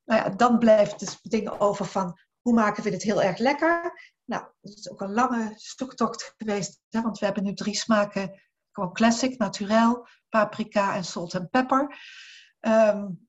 Nou 0.04 0.22
ja, 0.22 0.28
dan 0.28 0.58
blijft 0.58 0.98
dus 0.98 1.18
ding 1.22 1.48
over 1.48 1.84
van 1.84 2.18
hoe 2.40 2.54
maken 2.54 2.82
we 2.82 2.90
dit 2.90 3.02
heel 3.02 3.22
erg 3.22 3.38
lekker. 3.38 3.92
Nou, 4.24 4.44
dat 4.60 4.78
is 4.78 4.90
ook 4.90 5.00
een 5.00 5.12
lange 5.12 5.52
zoektocht 5.56 6.34
geweest. 6.36 6.80
Hè, 6.88 7.02
want 7.02 7.18
we 7.18 7.24
hebben 7.24 7.44
nu 7.44 7.54
drie 7.54 7.76
smaken. 7.76 8.40
Gewoon 8.80 8.94
classic, 8.94 9.38
naturel, 9.38 10.08
paprika 10.28 10.94
en 10.94 11.04
salt 11.04 11.34
en 11.34 11.50
pepper. 11.50 11.98
Um, 12.60 13.28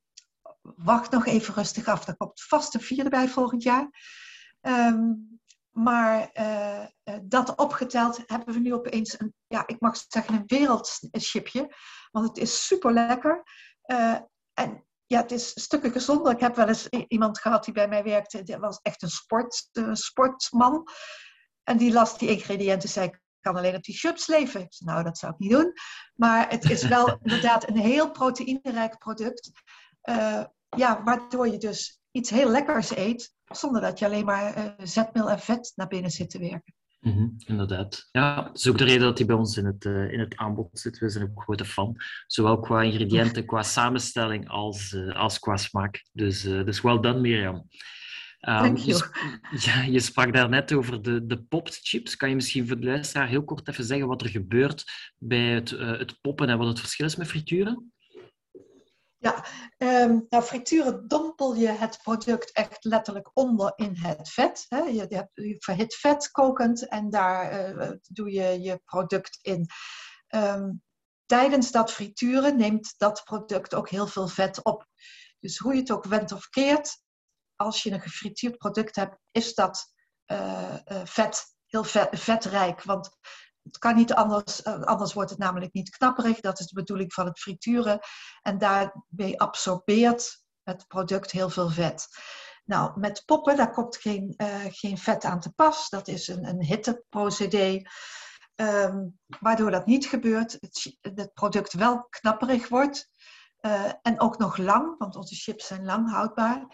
wacht 0.62 1.12
nog 1.12 1.26
even 1.26 1.54
rustig 1.54 1.88
af. 1.88 2.08
Er 2.08 2.18
komt 2.18 2.44
vast 2.44 2.74
een 2.74 2.82
vierde 2.82 3.10
bij 3.10 3.28
volgend 3.28 3.64
jaar. 3.64 3.90
Um, 4.62 5.40
maar 5.70 6.30
uh, 6.34 6.86
dat 7.22 7.56
opgeteld 7.56 8.24
hebben 8.26 8.54
we 8.54 8.60
nu 8.60 8.74
opeens 8.74 9.20
een, 9.20 9.34
ja, 9.48 9.68
ik 9.68 9.80
mag 9.80 9.98
zeggen, 10.08 10.34
een 10.36 10.44
wereldschipje. 10.46 11.76
Want 12.12 12.28
het 12.28 12.38
is 12.38 12.66
super 12.66 12.94
lekker. 12.94 13.44
Uh, 13.86 14.18
en 14.54 14.86
ja, 15.06 15.22
het 15.22 15.32
is 15.32 15.62
stukken 15.62 15.92
gezonder. 15.92 16.32
Ik 16.32 16.40
heb 16.40 16.56
wel 16.56 16.68
eens 16.68 16.88
iemand 16.88 17.40
gehad 17.40 17.66
die 17.66 17.74
bij 17.74 17.88
mij 17.88 18.04
werkte. 18.04 18.44
Dat 18.44 18.60
was 18.60 18.80
echt 18.82 19.02
een 19.02 19.10
sport, 19.10 19.70
sportman. 19.92 20.88
En 21.64 21.78
die 21.78 21.94
las 21.94 22.18
die 22.18 22.30
ingrediënten 22.30 22.90
zei 22.90 23.20
kan 23.42 23.56
alleen 23.56 23.76
op 23.76 23.84
die 23.84 23.96
chips 23.96 24.28
leven. 24.28 24.68
Nou, 24.80 25.04
dat 25.04 25.18
zou 25.18 25.34
ik 25.34 25.40
niet 25.40 25.52
doen. 25.52 25.74
Maar 26.16 26.50
het 26.50 26.70
is 26.70 26.88
wel 26.88 27.18
inderdaad 27.24 27.70
een 27.70 27.78
heel 27.78 28.12
proteïnerijk 28.12 28.98
product. 28.98 29.52
Uh, 30.10 30.44
ja, 30.70 31.04
waardoor 31.04 31.48
je 31.48 31.58
dus 31.58 32.02
iets 32.12 32.30
heel 32.30 32.50
lekkers 32.50 32.96
eet, 32.96 33.34
zonder 33.46 33.82
dat 33.82 34.00
je 34.00 34.06
alleen 34.06 34.26
maar 34.26 34.58
uh, 34.58 34.72
zetmeel 34.78 35.30
en 35.30 35.40
vet 35.40 35.72
naar 35.76 35.88
binnen 35.88 36.12
zit 36.12 36.30
te 36.30 36.40
werken. 36.40 36.74
Mm 37.00 37.12
-hmm, 37.12 37.36
inderdaad. 37.38 38.08
Ja, 38.12 38.42
dat 38.42 38.58
is 38.58 38.68
ook 38.68 38.78
de 38.78 38.84
reden 38.84 39.02
dat 39.02 39.18
hij 39.18 39.28
bij 39.28 39.36
ons 39.36 39.58
in 39.58 39.66
het, 39.66 39.86
uh, 39.86 40.12
in 40.12 40.20
het 40.20 40.36
aanbod 40.36 40.70
zit. 40.80 41.00
We 41.00 41.10
zijn 41.10 41.24
ook 41.24 41.44
grote 41.44 41.66
fan. 41.66 41.96
Zowel 42.28 42.60
qua 42.60 42.82
ingrediënten, 42.82 43.46
qua 43.46 43.64
samenstelling 43.64 44.50
als, 44.50 44.96
als 45.14 45.40
qua 45.40 45.58
smaak. 45.58 46.06
Dus, 46.12 46.42
dus 46.42 46.82
well 46.82 47.00
done, 47.00 47.20
Mirjam. 47.20 47.68
Um, 48.48 48.76
je, 48.78 49.10
ja, 49.52 49.82
je 49.82 50.00
sprak 50.00 50.34
daarnet 50.34 50.74
over 50.74 51.02
de, 51.02 51.26
de 51.26 51.44
popped 51.44 51.80
chips. 51.84 52.16
Kan 52.16 52.30
je 52.30 52.36
misschien 52.36 52.68
voor 52.68 52.80
de 52.80 52.86
luisteraar 52.86 53.28
heel 53.28 53.44
kort 53.44 53.68
even 53.68 53.84
zeggen 53.84 54.08
wat 54.08 54.22
er 54.22 54.30
gebeurt 54.30 54.84
bij 55.18 55.54
het, 55.54 55.72
uh, 55.72 55.98
het 55.98 56.22
poppen 56.22 56.50
en 56.50 56.58
wat 56.58 56.68
het 56.68 56.80
verschil 56.80 57.06
is 57.06 57.16
met 57.16 57.28
frituren? 57.28 57.94
Ja, 59.18 59.46
um, 59.78 60.26
nou, 60.30 60.44
frituren 60.44 61.08
dompel 61.08 61.56
je 61.56 61.68
het 61.68 62.00
product 62.04 62.52
echt 62.52 62.84
letterlijk 62.84 63.30
onder 63.34 63.74
in 63.76 63.96
het 63.96 64.30
vet. 64.30 64.66
Hè. 64.68 64.80
Je, 64.80 65.06
je, 65.10 65.16
hebt, 65.16 65.32
je 65.34 65.56
verhit 65.60 65.96
vet 65.96 66.32
kokend 66.32 66.88
en 66.88 67.10
daar 67.10 67.76
uh, 67.78 67.92
doe 68.08 68.32
je 68.32 68.62
je 68.62 68.82
product 68.86 69.40
in. 69.42 69.68
Um, 70.36 70.82
tijdens 71.26 71.72
dat 71.72 71.92
frituren 71.92 72.58
neemt 72.58 72.94
dat 72.98 73.22
product 73.24 73.74
ook 73.74 73.90
heel 73.90 74.08
veel 74.08 74.28
vet 74.28 74.64
op. 74.64 74.88
Dus 75.40 75.58
hoe 75.58 75.74
je 75.74 75.80
het 75.80 75.92
ook 75.92 76.06
wendt 76.06 76.32
of 76.32 76.50
keert, 76.50 77.02
als 77.62 77.84
je 77.84 77.92
een 77.92 78.02
gefrituurd 78.02 78.58
product 78.58 78.96
hebt, 78.96 79.18
is 79.32 79.54
dat 79.54 79.94
uh, 80.32 80.76
uh, 80.92 81.02
vet, 81.04 81.44
heel 81.66 81.84
vet, 81.84 82.10
vetrijk. 82.12 82.84
Want 82.84 83.10
het 83.64 83.78
kan 83.78 83.96
niet 83.96 84.14
anders, 84.14 84.66
uh, 84.66 84.82
anders 84.82 85.14
wordt 85.14 85.30
het 85.30 85.40
namelijk 85.40 85.74
niet 85.74 85.90
knapperig. 85.90 86.40
Dat 86.40 86.60
is 86.60 86.68
de 86.68 86.76
bedoeling 86.76 87.14
van 87.14 87.26
het 87.26 87.40
frituren. 87.40 88.00
En 88.42 88.58
daarmee 88.58 89.42
absorbeert 89.42 90.44
het 90.64 90.88
product 90.88 91.32
heel 91.32 91.50
veel 91.50 91.70
vet. 91.70 92.08
Nou, 92.66 93.00
met 93.00 93.24
poppen, 93.26 93.58
daar 93.58 93.72
komt 93.72 93.98
geen, 93.98 94.34
geen 94.72 94.98
vet 94.98 95.24
aan 95.24 95.40
te 95.40 95.52
pas. 95.52 95.90
Dat 95.90 96.08
is 96.08 96.28
een, 96.28 96.48
een 96.48 96.64
hitteprocedé. 96.64 97.82
Um, 98.56 99.20
waardoor 99.40 99.72
dat 99.72 99.86
niet 99.86 100.06
gebeurt, 100.06 100.58
het, 100.60 100.98
het 101.02 101.34
product 101.34 101.74
wel 101.74 102.08
knapperig 102.10 102.68
wordt. 102.68 103.10
en 104.02 104.20
ook 104.20 104.38
nog 104.38 104.58
lang, 104.58 104.98
want 104.98 105.16
onze 105.16 105.36
chips 105.36 105.68
zijn 105.68 105.86
lang 105.86 106.12
houdbaar. 106.12 106.68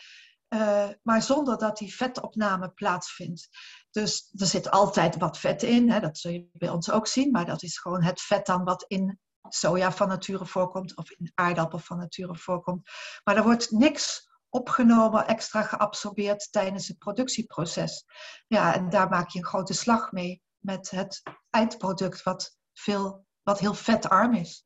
Uh, 0.50 0.90
maar 1.04 1.22
zonder 1.22 1.58
dat 1.58 1.78
die 1.78 1.96
vetopname 1.96 2.70
plaatsvindt. 2.70 3.50
Dus 3.92 4.32
er 4.36 4.46
zit 4.46 4.72
altijd 4.72 5.18
wat 5.18 5.38
vet 5.38 5.64
in, 5.64 5.92
hè, 5.92 6.00
dat 6.00 6.18
zul 6.18 6.32
je 6.32 6.50
bij 6.54 6.70
ons 6.70 6.92
ook 6.92 7.08
zien, 7.08 7.32
maar 7.32 7.46
dat 7.46 7.64
is 7.64 7.80
gewoon 7.80 8.04
het 8.04 8.22
vet 8.22 8.46
dan 8.46 8.64
wat 8.64 8.86
in 8.88 9.20
soja 9.50 9.92
van 9.92 10.08
nature 10.08 10.46
voorkomt 10.46 10.98
of 10.98 11.12
in 11.12 11.32
aardappel 11.34 11.80
van 11.80 11.98
nature 11.98 12.36
voorkomt. 12.36 12.90
Maar 13.24 13.36
er 13.36 13.44
wordt 13.44 13.72
niks 13.72 14.30
opgenomen, 14.50 15.28
extra 15.28 15.62
geabsorbeerd 15.62 16.52
tijdens 16.52 16.88
het 16.88 16.98
productieproces. 16.98 18.06
Ja, 18.48 18.74
en 18.74 18.90
daar 18.90 19.10
maak 19.10 19.30
je 19.30 19.40
een 19.40 19.46
grote 19.46 19.74
slag 19.74 20.12
mee 20.12 20.42
met 20.58 20.90
het 20.90 21.24
eindproduct 21.50 22.24
wat, 22.24 22.58
veel, 22.74 23.26
wat 23.44 23.60
heel 23.60 23.74
vetarm 23.74 24.34
is. 24.34 24.66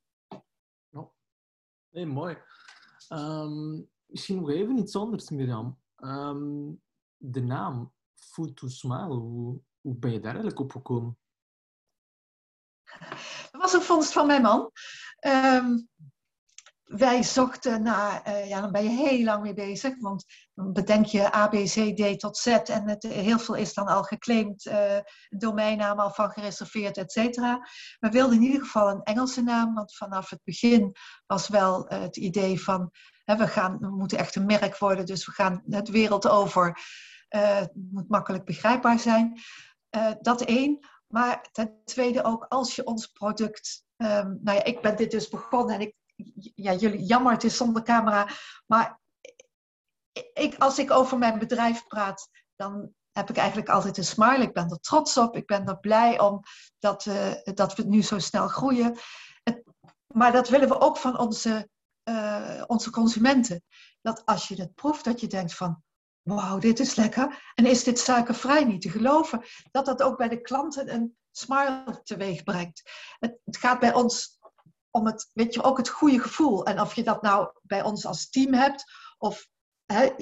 Nee, 1.89 2.06
mooi. 2.06 2.38
Um, 3.10 3.89
misschien 4.12 4.36
nog 4.36 4.50
even 4.50 4.78
iets 4.78 4.95
anders, 4.95 5.30
Mirjam. 5.30 5.80
Um, 5.97 6.82
de 7.17 7.41
naam 7.41 7.93
Food 8.15 8.56
to 8.56 8.67
Smile, 8.67 9.13
hoe, 9.13 9.62
ben 9.82 10.12
je 10.12 10.19
daar 10.19 10.32
eigenlijk 10.32 10.60
op 10.60 10.71
gekomen? 10.71 11.17
Dat 13.52 13.62
was 13.62 13.74
een 13.74 13.82
vondst 13.82 14.12
van 14.12 14.28
mijn 14.28 14.41
man. 14.41 14.71
Um, 15.28 15.89
wij 16.91 17.23
zochten 17.23 17.84
naar, 17.84 18.27
uh, 18.27 18.49
ja, 18.49 18.62
dan 18.62 18.71
ben 18.71 18.84
je 18.84 18.89
heel 18.89 19.23
lang 19.23 19.43
mee 19.43 19.54
bezig, 19.54 19.99
want 19.99 20.25
dan 20.54 20.73
bedenk 20.73 21.06
je 21.06 21.36
A, 21.36 21.47
B, 21.47 21.54
C, 21.54 21.95
D 21.95 22.19
tot 22.19 22.38
Z 22.38 22.47
en 22.47 22.89
het, 22.89 23.04
heel 23.04 23.39
veel 23.39 23.56
is 23.56 23.73
dan 23.73 23.88
al 23.88 24.04
geclaimd, 24.04 24.65
uh, 24.65 24.97
domeinnaam 25.30 25.99
al 25.99 26.12
van 26.12 26.30
gereserveerd, 26.30 26.97
et 26.97 27.12
cetera. 27.12 27.67
We 27.99 28.10
wilden 28.10 28.36
in 28.36 28.43
ieder 28.43 28.62
geval 28.62 28.89
een 28.89 29.04
Engelse 29.04 29.41
naam, 29.41 29.73
want 29.73 29.95
vanaf 29.95 30.30
het 30.30 30.39
begin 30.43 30.95
was 31.25 31.47
wel 31.47 31.93
uh, 31.93 31.99
het 31.99 32.17
idee 32.17 32.62
van, 32.62 32.91
hè, 33.23 33.36
we, 33.36 33.47
gaan, 33.47 33.77
we 33.80 33.89
moeten 33.89 34.17
echt 34.17 34.36
een 34.36 34.45
merk 34.45 34.77
worden, 34.77 35.06
dus 35.06 35.25
we 35.25 35.32
gaan 35.32 35.63
het 35.69 35.89
wereld 35.89 36.27
over. 36.27 36.80
het 37.27 37.71
moet 37.91 38.10
makkelijk 38.10 38.45
begrijpbaar 38.45 38.99
zijn. 38.99 39.39
dat 40.21 40.41
één. 40.41 40.80
Maar 41.08 41.47
ten 41.51 41.82
tweede 41.86 42.23
ook, 42.23 42.45
als 42.49 42.75
je 42.75 42.86
ons 42.86 43.08
product, 43.08 43.84
um, 43.97 44.39
nou 44.43 44.58
ja, 44.58 44.63
ik 44.63 44.82
ben 44.82 44.95
dit 44.95 45.12
dus 45.12 45.30
begonnen 45.30 45.75
en 45.75 45.82
ik 45.82 45.95
ja, 46.55 46.73
jullie, 46.73 47.03
jammer, 47.03 47.31
het 47.31 47.43
is 47.43 47.57
zonder 47.57 47.84
camera. 47.84 48.27
Maar 48.65 48.99
ik, 50.34 50.55
als 50.57 50.79
ik 50.79 50.91
over 50.91 51.17
mijn 51.17 51.39
bedrijf 51.39 51.88
praat, 51.88 52.29
dan 52.55 52.93
heb 53.12 53.29
ik 53.29 53.38
eigenlijk 53.38 53.69
altijd 53.69 53.97
een 53.97 54.03
smile. 54.03 54.43
Ik 54.43 54.53
ben 54.53 54.69
er 54.69 54.79
trots 54.79 55.17
op. 55.17 55.36
Ik 55.36 55.45
ben 55.45 55.67
er 55.67 55.79
blij 55.79 56.19
om 56.19 56.41
dat, 56.79 57.05
uh, 57.05 57.34
dat 57.43 57.75
we 57.75 57.84
nu 57.84 58.01
zo 58.01 58.19
snel 58.19 58.47
groeien. 58.47 58.97
Het, 59.43 59.63
maar 60.07 60.31
dat 60.31 60.49
willen 60.49 60.67
we 60.67 60.79
ook 60.79 60.97
van 60.97 61.19
onze, 61.19 61.69
uh, 62.10 62.63
onze 62.67 62.89
consumenten. 62.89 63.63
Dat 64.01 64.25
als 64.25 64.47
je 64.47 64.62
het 64.62 64.75
proeft, 64.75 65.03
dat 65.03 65.19
je 65.19 65.27
denkt 65.27 65.55
van... 65.55 65.84
Wauw, 66.21 66.57
dit 66.57 66.79
is 66.79 66.95
lekker. 66.95 67.51
En 67.55 67.65
is 67.65 67.84
dit 67.84 67.99
suikervrij 67.99 68.63
niet 68.63 68.81
te 68.81 68.89
geloven? 68.89 69.43
Dat 69.71 69.86
dat 69.86 70.01
ook 70.01 70.17
bij 70.17 70.29
de 70.29 70.41
klanten 70.41 70.93
een 70.93 71.17
smile 71.31 72.01
teweeg 72.03 72.43
brengt. 72.43 72.81
Het 73.19 73.57
gaat 73.57 73.79
bij 73.79 73.93
ons 73.93 74.38
om 74.91 75.06
het, 75.06 75.30
weet 75.34 75.54
je, 75.54 75.63
ook 75.63 75.77
het 75.77 75.89
goede 75.89 76.19
gevoel. 76.19 76.65
En 76.65 76.82
of 76.82 76.95
je 76.95 77.04
dat 77.04 77.21
nou 77.21 77.49
bij 77.62 77.84
ons 77.84 78.06
als 78.06 78.30
team 78.30 78.54
hebt, 78.54 78.84
of 79.17 79.49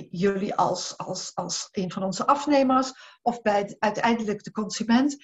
jullie 0.10 0.56
als, 0.56 0.98
als, 0.98 1.36
als 1.36 1.68
een 1.72 1.92
van 1.92 2.04
onze 2.04 2.28
afnemers 2.28 2.94
of 3.22 3.42
bij 3.42 3.76
uiteindelijk 3.80 4.44
de 4.44 4.52
consument, 4.52 5.18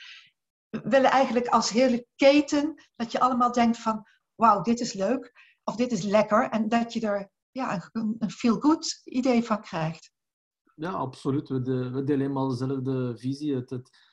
willen 0.69 1.11
eigenlijk 1.11 1.47
als 1.47 1.69
hele 1.69 2.07
keten 2.15 2.83
dat 2.95 3.11
je 3.11 3.19
allemaal 3.19 3.51
denkt 3.51 3.77
van 3.77 4.07
wauw, 4.35 4.61
dit 4.61 4.79
is 4.79 4.93
leuk 4.93 5.31
of 5.63 5.75
dit 5.75 5.91
is 5.91 6.03
lekker 6.03 6.49
en 6.49 6.69
dat 6.69 6.93
je 6.93 7.07
er 7.07 7.29
ja, 7.51 7.89
een, 7.91 8.31
feel-good 8.31 9.01
idee 9.03 9.43
van 9.43 9.61
krijgt. 9.61 10.11
Ja, 10.75 10.91
absoluut. 10.91 11.49
We, 11.49 11.61
we 11.91 12.03
delen 12.03 12.21
helemaal 12.21 12.47
dezelfde 12.47 13.17
visie. 13.17 13.55
Het, 13.55 13.69
het, 13.69 14.04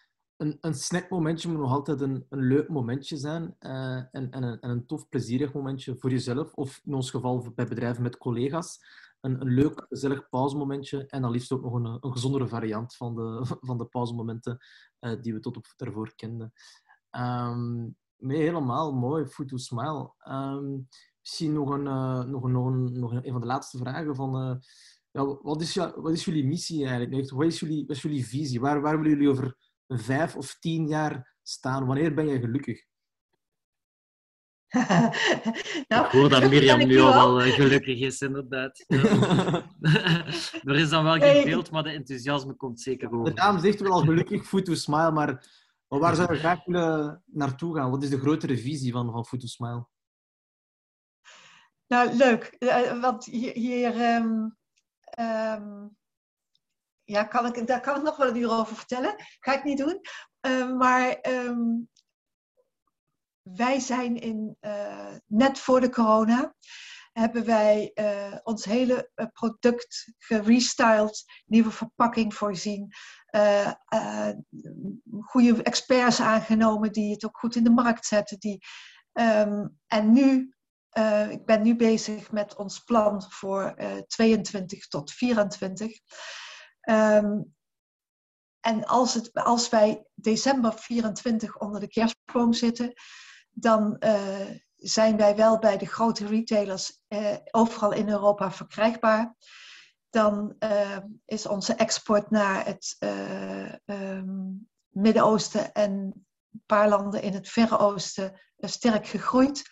een, 0.43 0.59
een 0.61 0.75
snackmomentje 0.75 1.49
moet 1.49 1.59
nog 1.59 1.73
altijd 1.73 2.01
een, 2.01 2.27
een 2.29 2.47
leuk 2.47 2.69
momentje 2.69 3.17
zijn 3.17 3.57
uh, 3.61 3.97
en, 3.97 4.31
en, 4.31 4.43
een, 4.43 4.61
en 4.61 4.71
een 4.71 4.87
tof, 4.87 5.09
plezierig 5.09 5.53
momentje 5.53 5.97
voor 5.97 6.11
jezelf. 6.11 6.53
Of 6.55 6.81
in 6.85 6.95
ons 6.95 7.11
geval 7.11 7.53
bij 7.55 7.67
bedrijven 7.67 8.03
met 8.03 8.19
collega's. 8.19 8.79
Een, 9.21 9.41
een 9.41 9.55
leuk, 9.55 9.87
gezellig 9.89 10.29
pauzemomentje 10.29 11.07
en 11.07 11.23
dan 11.23 11.31
liefst 11.31 11.53
ook 11.53 11.63
nog 11.63 11.75
een, 11.75 11.99
een 12.01 12.13
gezondere 12.13 12.49
variant 12.49 12.97
van 12.97 13.15
de, 13.15 13.47
van 13.69 13.79
de 13.79 13.85
pauzemomenten 13.85 14.59
uh, 15.01 15.23
die 15.23 15.33
we 15.33 15.41
tot 15.41 15.57
op 15.57 15.67
daarvoor 15.77 16.15
kenden. 16.15 16.53
Um, 17.11 17.97
nee, 18.17 18.43
helemaal 18.43 18.93
mooi. 18.95 19.27
Food 19.27 19.49
to 19.49 19.57
smile. 19.57 20.13
Um, 20.29 20.89
misschien 21.21 21.53
nog 21.53 21.71
een, 21.71 21.83
nog, 22.31 22.43
een, 22.43 22.53
nog, 22.53 22.67
een, 22.67 22.99
nog 22.99 23.13
een, 23.13 23.33
van 23.33 23.41
de 23.41 23.47
laatste 23.47 23.79
vragen 23.79 24.15
van... 24.15 24.63
ja, 25.11 25.39
wat, 25.43 25.61
is, 25.61 25.75
wat 25.75 26.13
is 26.13 26.25
jullie 26.25 26.47
missie 26.47 26.87
eigenlijk? 26.87 27.31
Wat 27.31 27.47
is 27.47 27.61
jullie, 27.61 27.87
wat 27.87 27.97
is 27.97 28.03
jullie 28.03 28.27
visie? 28.27 28.61
Waar, 28.61 28.81
waar 28.81 28.97
willen 28.97 29.19
jullie 29.19 29.31
over 29.31 29.57
vijf 29.99 30.37
of 30.37 30.57
tien 30.59 30.87
jaar 30.87 31.37
staan? 31.43 31.87
Wanneer 31.87 32.15
ben 32.15 32.29
je 32.29 32.41
gelukkig? 32.41 32.85
nou, 35.89 36.05
ik 36.05 36.11
hoor 36.11 36.29
dat 36.29 36.51
Mirjam 36.51 36.87
nu 36.87 37.01
al 37.01 37.13
wel 37.13 37.43
eh, 37.43 37.53
gelukkig 37.53 38.01
is, 38.01 38.21
inderdaad. 38.21 38.85
er 40.69 40.77
is 40.77 40.89
dan 40.89 41.05
wel 41.05 41.19
geen 41.19 41.45
beeld, 41.45 41.71
maar 41.71 41.83
de 41.83 41.91
enthousiasme 41.91 42.55
komt 42.55 42.81
zeker 42.81 43.13
over. 43.13 43.25
De 43.25 43.41
dame 43.41 43.61
zegt 43.61 43.81
wel 43.81 43.93
al 43.93 44.01
gelukkig, 44.01 44.47
food 44.47 44.65
to 44.65 44.75
smile, 44.75 45.11
maar 45.11 45.47
waar 45.89 46.15
zou 46.15 46.33
je 46.33 46.39
graag 46.39 46.65
willen 46.65 47.23
naartoe 47.27 47.77
gaan? 47.77 47.91
Wat 47.91 48.03
is 48.03 48.11
de 48.11 48.21
grotere 48.21 48.59
visie 48.59 48.93
van, 48.93 49.13
van 49.13 49.27
food 49.27 49.41
to 49.41 49.47
smile? 49.47 49.87
Nou, 51.87 52.17
leuk. 52.17 52.45
Eh, 52.45 53.01
want 53.01 53.25
hier... 53.25 53.53
hier 53.53 54.15
um, 54.15 54.57
um, 55.19 55.97
ja, 57.13 57.25
kan 57.25 57.47
ik, 57.47 57.67
daar 57.67 57.81
kan 57.81 57.97
ik 57.97 58.03
nog 58.03 58.17
wel 58.17 58.29
een 58.29 58.37
uur 58.37 58.51
over 58.51 58.77
vertellen. 58.77 59.15
Ga 59.39 59.53
ik 59.53 59.65
niet 59.65 59.79
doen. 59.79 60.01
Uh, 60.47 60.77
maar 60.77 61.19
um, 61.29 61.89
wij 63.43 63.81
zijn 63.81 64.21
in, 64.21 64.57
uh, 64.61 65.15
net 65.27 65.59
voor 65.59 65.81
de 65.81 65.91
corona, 65.91 66.55
hebben 67.13 67.45
wij 67.45 67.91
uh, 67.95 68.37
ons 68.43 68.65
hele 68.65 69.11
product 69.33 70.13
gerestyled, 70.19 71.25
nieuwe 71.47 71.71
verpakking 71.71 72.35
voorzien. 72.35 72.93
goede 75.21 75.63
experts 75.63 76.21
aangenomen 76.21 76.93
die 76.93 77.13
het 77.13 77.25
ook 77.25 77.39
goed 77.39 77.57
in 77.57 77.65
de 77.65 77.71
markt 77.71 78.07
zetten. 78.07 78.39
Die, 78.39 78.65
um, 79.13 79.79
en 79.87 80.13
nu 80.13 80.55
ik 81.31 81.45
ben 81.45 81.63
nu 81.63 81.77
bezig 81.77 82.31
met 82.31 82.57
ons 82.57 82.79
plan 82.79 83.23
voor 83.29 83.75
uh, 83.79 83.97
22 84.07 84.87
tot 84.87 85.13
24. 85.13 85.99
Um, 86.91 87.55
en 88.61 88.87
als, 88.87 89.15
het, 89.15 89.33
als 89.33 89.69
wij 89.69 90.05
december 90.15 90.73
24 90.75 91.59
onder 91.59 91.81
de 91.81 91.89
kerstboom 91.89 92.53
zitten, 92.53 92.93
dan 93.51 93.97
uh, 94.01 94.51
zijn 94.77 95.17
wij 95.17 95.37
wel 95.37 95.59
bij 95.59 95.79
de 95.79 95.87
grote 95.87 96.27
retailers 96.27 97.03
uh, 97.09 97.37
overal 97.51 97.93
in 97.93 98.09
Europa 98.09 98.53
verkrijgbaar. 98.53 99.35
Dan 100.11 100.55
uh, 100.59 100.99
is 101.25 101.47
onze 101.47 101.75
export 101.75 102.31
naar 102.31 102.67
het 102.67 102.97
um, 103.85 104.69
Midden-Oosten 104.89 105.73
en 105.73 105.93
een 105.93 106.63
paar 106.67 106.89
landen 106.89 107.23
in 107.23 107.33
het 107.33 107.49
Verre 107.49 107.79
Oosten 107.79 108.41
sterk 108.59 109.07
gegroeid. 109.07 109.63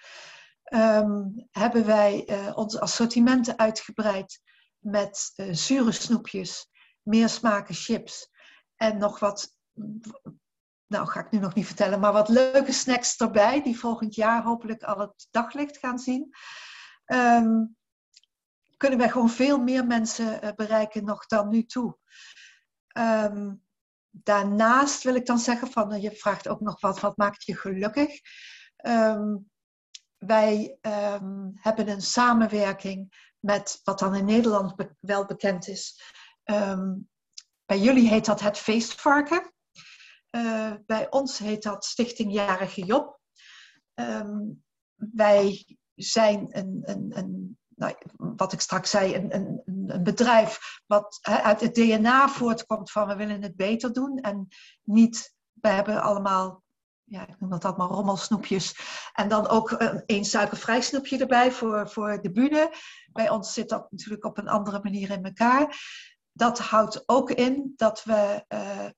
Hebben 1.51 1.87
wij 1.87 2.27
onze 2.55 2.81
assortimenten 2.81 3.59
uitgebreid 3.59 4.41
met 4.79 5.33
zure 5.51 5.93
snoepjes, 5.93 6.71
meer 7.03 7.29
smaken 7.29 7.75
chips 7.75 8.31
en 8.77 8.99
nog 8.99 9.19
wat, 9.19 9.57
nou 10.87 11.07
ga 11.07 11.21
ik 11.21 11.31
nu 11.31 11.39
nog 11.39 11.55
niet 11.55 11.67
vertellen, 11.67 12.01
maar 12.01 12.13
wat 12.13 12.29
leuke 12.29 12.73
snacks 12.73 13.17
erbij, 13.17 13.63
die 13.63 13.79
volgend 13.79 14.15
jaar 14.15 14.43
hopelijk 14.43 14.83
al 14.83 14.99
het 14.99 15.29
daglicht 15.31 15.79
gaan 15.79 15.99
zien. 15.99 16.35
Um, 17.07 17.77
kunnen 18.77 18.99
wij 18.99 19.11
gewoon 19.11 19.31
veel 19.31 19.59
meer 19.59 19.87
mensen 19.87 20.45
uh, 20.45 20.53
bereiken 20.53 21.05
nog 21.05 21.27
dan 21.27 21.49
nu 21.49 21.65
toe. 21.65 21.99
Um, 22.99 23.65
daarnaast 24.11 25.03
wil 25.03 25.15
ik 25.15 25.27
dan 25.27 25.39
zeggen 25.39 25.71
van, 25.71 25.95
uh, 25.95 26.03
je 26.03 26.13
vraagt 26.13 26.49
ook 26.49 26.61
nog 26.61 26.81
wat, 26.81 27.01
wat 27.01 27.17
maakt 27.17 27.45
je 27.45 27.57
gelukkig? 27.57 28.21
Um, 28.87 29.51
wij 30.19 30.79
hebben 31.55 31.89
een 31.89 32.03
samenwerking 32.03 33.29
met 33.39 33.81
wat 33.85 33.99
dan 33.99 34.15
in 34.15 34.25
Nederland 34.25 34.75
wel 35.01 35.27
bekend 35.27 35.69
is, 35.69 36.03
Um, 36.45 37.09
bij 37.65 37.79
jullie 37.79 38.09
heet 38.09 38.25
dat 38.25 38.41
het 38.41 38.59
feestvarken. 38.59 39.53
Uh, 40.31 40.73
bij 40.87 41.11
ons 41.11 41.39
heet 41.39 41.63
dat 41.63 41.85
Stichting 41.85 42.33
Jarige 42.33 42.85
Job. 42.85 43.21
Um, 43.95 44.65
wij 44.95 45.77
zijn 45.95 46.49
een, 46.51 46.81
een, 46.85 47.19
een 47.19 47.59
nou, 47.81 47.95
wat 48.17 48.53
ik 48.53 48.61
straks 48.61 48.91
zei, 48.91 49.15
een, 49.15 49.35
een, 49.35 49.63
een 49.65 50.03
bedrijf 50.03 50.81
wat 50.87 51.19
uit 51.23 51.61
het 51.61 51.75
DNA 51.75 52.29
voortkomt 52.29 52.91
van 52.91 53.09
we 53.09 53.17
willen 53.17 53.43
het 53.43 53.57
beter 53.57 53.93
doen 53.93 54.19
en 54.19 54.49
niet, 54.83 55.35
we 55.53 55.69
hebben 55.69 56.03
allemaal, 56.03 56.63
ja, 57.05 57.29
ik 57.29 57.41
noem 57.41 57.51
dat 57.51 57.65
allemaal 57.65 57.91
rommelsnoepjes 57.91 58.79
en 59.13 59.29
dan 59.29 59.49
ook 59.49 59.71
een, 59.71 60.03
een 60.07 60.25
suikervrij 60.25 60.81
snoepje 60.81 61.19
erbij 61.19 61.53
voor, 61.53 61.91
voor 61.91 62.23
de 62.23 62.31
bühne. 62.31 62.73
Bij 63.13 63.31
ons 63.31 63.53
zit 63.53 63.69
dat 63.69 63.91
natuurlijk 63.91 64.25
op 64.25 64.39
een 64.39 64.49
andere 64.49 64.81
manier 64.83 65.11
in 65.11 65.25
elkaar 65.25 65.77
dat 66.33 66.59
houdt 66.59 67.03
ook 67.09 67.31
in 67.31 67.73
dat 67.77 68.05
we 68.05 68.45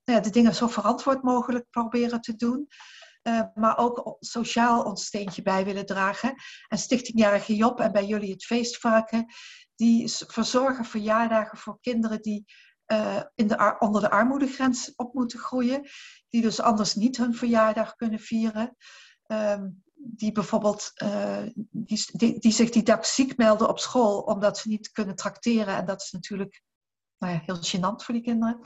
uh, 0.05 0.21
de 0.23 0.31
dingen 0.31 0.55
zo 0.55 0.66
verantwoord 0.66 1.23
mogelijk 1.23 1.66
proberen 1.71 2.21
te 2.21 2.37
doen. 2.37 2.68
Uh, 3.23 3.40
maar 3.55 3.79
ook 3.79 4.16
sociaal 4.21 4.83
ons 4.85 5.05
steentje 5.05 5.42
bij 5.42 5.64
willen 5.64 5.87
dragen. 5.87 6.35
En 6.68 6.79
Stichting 6.79 7.18
Jarige 7.18 7.57
Job 7.57 7.81
en 7.81 7.92
bij 7.92 8.07
jullie 8.07 8.33
het 8.33 8.45
feestvarken, 8.45 9.27
die 9.75 10.12
verzorgen 10.27 10.85
verjaardagen 10.85 11.59
voor 11.59 11.79
kinderen 11.81 12.23
die 12.23 12.45
uh, 12.87 13.23
in 13.35 13.47
de 13.47 13.77
onder 13.79 14.01
de 14.01 14.11
armoedegrens 14.11 14.92
op 14.97 15.14
moeten 15.14 15.38
groeien. 15.38 15.88
Die 16.29 16.42
dus 16.42 16.61
anders 16.61 16.95
niet 16.95 17.16
hun 17.16 17.35
verjaardag 17.35 17.95
kunnen 17.95 18.21
vieren. 18.21 18.77
Um, 19.27 19.83
die 19.95 20.33
bijvoorbeeld 20.33 20.92
die, 21.71 22.38
die, 22.38 22.53
zich 22.53 22.71
die 22.71 22.83
dag 22.83 23.07
ziek 23.07 23.37
melden 23.37 23.68
op 23.68 23.79
school 23.79 24.21
omdat 24.21 24.59
ze 24.59 24.68
niet 24.68 24.90
kunnen 24.90 25.14
trakteren. 25.14 25.77
En 25.77 25.87
dat 25.87 26.03
is 26.03 26.11
natuurlijk 26.11 26.62
nou 27.22 27.40
heel 27.44 27.56
gênant 27.56 28.04
voor 28.04 28.14
die 28.14 28.22
kinderen. 28.22 28.61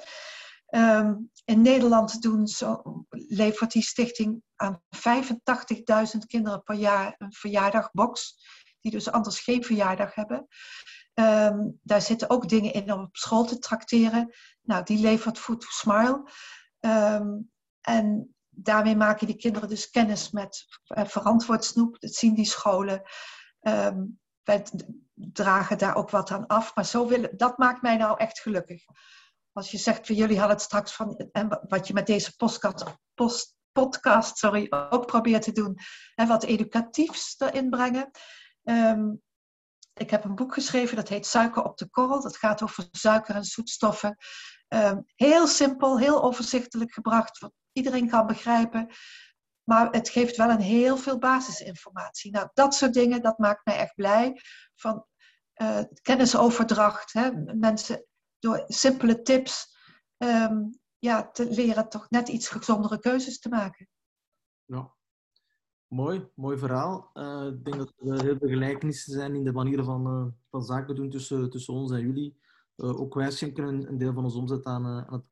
Um, 0.70 1.30
in 1.44 1.62
Nederland 1.62 2.22
doen 2.22 2.46
zo, 2.46 3.04
levert 3.10 3.72
die 3.72 3.82
stichting 3.82 4.42
aan 4.56 4.82
85.000 4.96 6.18
kinderen 6.26 6.62
per 6.62 6.74
jaar 6.74 7.14
een 7.18 7.32
verjaardagbox, 7.32 8.36
die 8.80 8.90
dus 8.90 9.10
anders 9.10 9.40
geen 9.40 9.64
verjaardag 9.64 10.14
hebben. 10.14 10.46
Um, 11.14 11.80
daar 11.82 12.02
zitten 12.02 12.30
ook 12.30 12.48
dingen 12.48 12.72
in 12.72 12.92
om 12.92 13.00
op 13.00 13.16
school 13.16 13.44
te 13.44 13.58
trakteren. 13.58 14.34
Nou, 14.62 14.84
die 14.84 14.98
levert 14.98 15.38
Food 15.38 15.60
to 15.60 15.66
Smile. 15.70 16.30
Um, 16.80 17.50
en 17.80 18.34
daarmee 18.48 18.96
maken 18.96 19.26
die 19.26 19.36
kinderen 19.36 19.68
dus 19.68 19.90
kennis 19.90 20.30
met 20.30 20.66
uh, 20.96 21.04
verantwoord 21.04 21.64
snoep. 21.64 22.00
Dat 22.00 22.14
zien 22.14 22.34
die 22.34 22.44
scholen. 22.44 23.02
Um, 23.60 24.20
dragen 25.16 25.78
daar 25.78 25.96
ook 25.96 26.10
wat 26.10 26.30
aan 26.30 26.46
af. 26.46 26.74
Maar 26.74 26.86
zo 26.86 27.06
willen, 27.06 27.36
dat 27.36 27.58
maakt 27.58 27.82
mij 27.82 27.96
nou 27.96 28.18
echt 28.18 28.40
gelukkig. 28.40 28.84
Als 29.52 29.70
je 29.70 29.78
zegt, 29.78 30.06
voor 30.06 30.16
jullie 30.16 30.38
hadden 30.38 30.56
het 30.56 30.64
straks 30.64 30.92
van, 30.92 31.28
en 31.32 31.60
wat 31.68 31.86
je 31.86 31.92
met 31.92 32.06
deze 32.06 32.36
podcast, 32.36 32.84
podcast 33.72 34.38
sorry, 34.38 34.66
ook 34.90 35.06
probeert 35.06 35.42
te 35.42 35.52
doen, 35.52 35.78
en 36.14 36.28
wat 36.28 36.44
educatiefs 36.44 37.34
erin 37.38 37.70
brengen. 37.70 38.10
Um, 38.62 39.22
ik 39.92 40.10
heb 40.10 40.24
een 40.24 40.34
boek 40.34 40.54
geschreven, 40.54 40.96
dat 40.96 41.08
heet 41.08 41.26
Suiker 41.26 41.62
op 41.62 41.78
de 41.78 41.88
korrel. 41.88 42.22
Dat 42.22 42.36
gaat 42.36 42.62
over 42.62 42.88
suiker 42.90 43.34
en 43.34 43.44
zoetstoffen. 43.44 44.16
Um, 44.68 45.04
heel 45.14 45.46
simpel, 45.46 45.98
heel 45.98 46.22
overzichtelijk 46.22 46.92
gebracht, 46.92 47.38
wat 47.38 47.52
iedereen 47.72 48.08
kan 48.08 48.26
begrijpen. 48.26 48.90
Maar 49.64 49.90
het 49.90 50.08
geeft 50.08 50.36
wel 50.36 50.50
een 50.50 50.60
heel 50.60 50.96
veel 50.96 51.18
basisinformatie. 51.18 52.30
Nou, 52.30 52.48
dat 52.52 52.74
soort 52.74 52.92
dingen, 52.92 53.22
dat 53.22 53.38
maakt 53.38 53.64
mij 53.64 53.76
echt 53.76 53.94
blij. 53.94 54.40
Van 54.74 55.06
uh, 55.62 55.82
kennisoverdracht. 56.02 57.12
Hè? 57.12 57.30
Mensen 57.54 58.04
door 58.38 58.64
simpele 58.66 59.22
tips 59.22 59.76
um, 60.18 60.78
ja, 60.98 61.30
te 61.30 61.50
leren 61.50 61.88
toch 61.88 62.10
net 62.10 62.28
iets 62.28 62.48
gezondere 62.48 62.98
keuzes 62.98 63.38
te 63.38 63.48
maken. 63.48 63.88
Ja, 64.64 64.94
mooi, 65.88 66.28
mooi 66.34 66.58
verhaal. 66.58 67.10
Uh, 67.14 67.46
ik 67.46 67.64
denk 67.64 67.76
dat 67.76 67.92
er 67.96 68.22
heel 68.22 68.36
veel 68.38 68.48
gelijkenissen 68.48 69.12
zijn 69.12 69.34
in 69.34 69.44
de 69.44 69.52
manieren 69.52 69.84
van, 69.84 70.06
uh, 70.06 70.32
van 70.50 70.62
zaken 70.62 70.94
doen 70.94 71.10
tussen, 71.10 71.50
tussen 71.50 71.74
ons 71.74 71.92
en 71.92 72.00
jullie. 72.00 72.38
ook 72.76 73.14
wij 73.14 73.30
schenken 73.30 73.64
een, 73.64 73.98
deel 73.98 74.12
van 74.12 74.24
onze 74.24 74.38
omzet 74.38 74.64
aan, 74.64 74.86
aan 74.86 75.12
het 75.12 75.28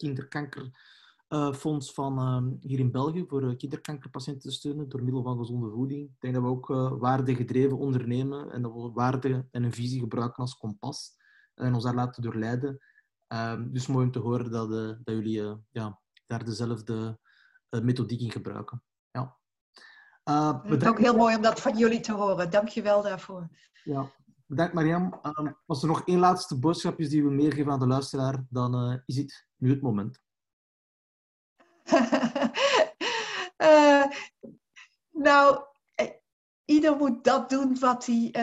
kinderkankerfonds 1.28 1.92
van 1.92 2.58
hier 2.60 2.78
in 2.78 2.90
België 2.90 3.24
voor 3.28 3.56
kinderkankerpatiënten 3.56 4.42
te 4.42 4.56
steunen 4.56 4.88
door 4.88 5.02
middel 5.02 5.22
van 5.22 5.38
gezonde 5.38 5.70
voeding. 5.70 6.08
Ik 6.08 6.20
denk 6.20 6.34
dat 6.34 6.42
we 6.42 6.48
ook 6.48 6.66
waardegedreven 6.98 7.78
ondernemen 7.78 8.52
en 8.52 8.62
dat 8.62 8.72
we 8.72 8.90
waarde 8.92 9.46
en 9.50 9.62
een 9.62 9.72
visie 9.72 10.00
gebruiken 10.00 10.42
als 10.42 10.56
kompas 10.56 11.16
en 11.54 11.74
ons 11.74 11.84
daar 11.84 11.94
laten 11.94 12.22
doorleiden. 12.22 12.78
Ehm, 13.26 13.72
dus 13.72 13.86
mooi 13.86 14.06
om 14.06 14.12
te 14.12 14.18
horen 14.18 14.50
dat, 14.50 14.70
dat 15.04 15.14
jullie 15.14 15.56
ja, 15.70 16.00
daar 16.26 16.44
dezelfde 16.44 17.18
methodiek 17.70 18.20
in 18.20 18.30
gebruiken. 18.30 18.82
Ja. 19.10 19.36
Uh, 20.24 20.62
het 20.62 20.82
is 20.82 20.88
ook 20.88 20.98
heel 20.98 21.16
mooi 21.16 21.36
om 21.36 21.42
dat 21.42 21.60
van 21.60 21.78
jullie 21.78 22.00
te 22.00 22.12
horen. 22.12 22.50
Dank 22.50 22.68
je 22.68 22.82
wel 22.82 23.02
daarvoor. 23.02 23.48
Ja, 23.84 24.10
bedankt 24.46 24.74
Mariam. 24.74 25.20
Uh, 25.22 25.52
als 25.66 25.82
er 25.82 25.88
nog 25.88 26.02
één 26.04 26.18
laatste 26.18 26.58
boodschap 26.58 26.98
is 26.98 27.08
die 27.08 27.24
we 27.24 27.30
meegeven 27.30 27.72
aan 27.72 27.78
de 27.78 27.86
luisteraar, 27.86 28.44
dan 28.48 28.90
uh, 28.90 28.98
is 29.06 29.16
het 29.16 29.46
nu 29.56 29.70
het 29.70 29.80
moment. 29.80 30.22
Eh, 33.56 34.04
nou, 35.14 35.64
eh, 35.94 36.10
ieder 36.64 36.96
moet 36.96 37.24
dat 37.24 37.50
doen 37.50 37.78
wat, 37.78 38.06
hij, 38.06 38.34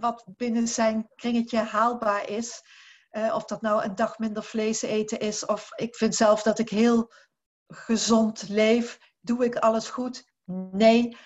wat 0.00 0.24
binnen 0.26 0.68
zijn 0.68 1.08
kringetje 1.14 1.58
haalbaar 1.58 2.28
is. 2.28 2.62
of 3.10 3.44
dat 3.44 3.62
nou 3.62 3.84
een 3.84 3.94
dag 3.94 4.18
minder 4.18 4.42
vlees 4.42 4.82
eten 4.82 5.20
is, 5.20 5.46
of 5.46 5.70
ik 5.76 5.96
vind 5.96 6.14
zelf 6.14 6.42
dat 6.42 6.58
ik 6.58 6.68
heel 6.68 7.12
gezond 7.66 8.48
leef. 8.48 8.98
Doe 9.20 9.44
ik 9.44 9.56
alles 9.56 9.88
goed? 9.88 10.24
Nee. 10.72 11.16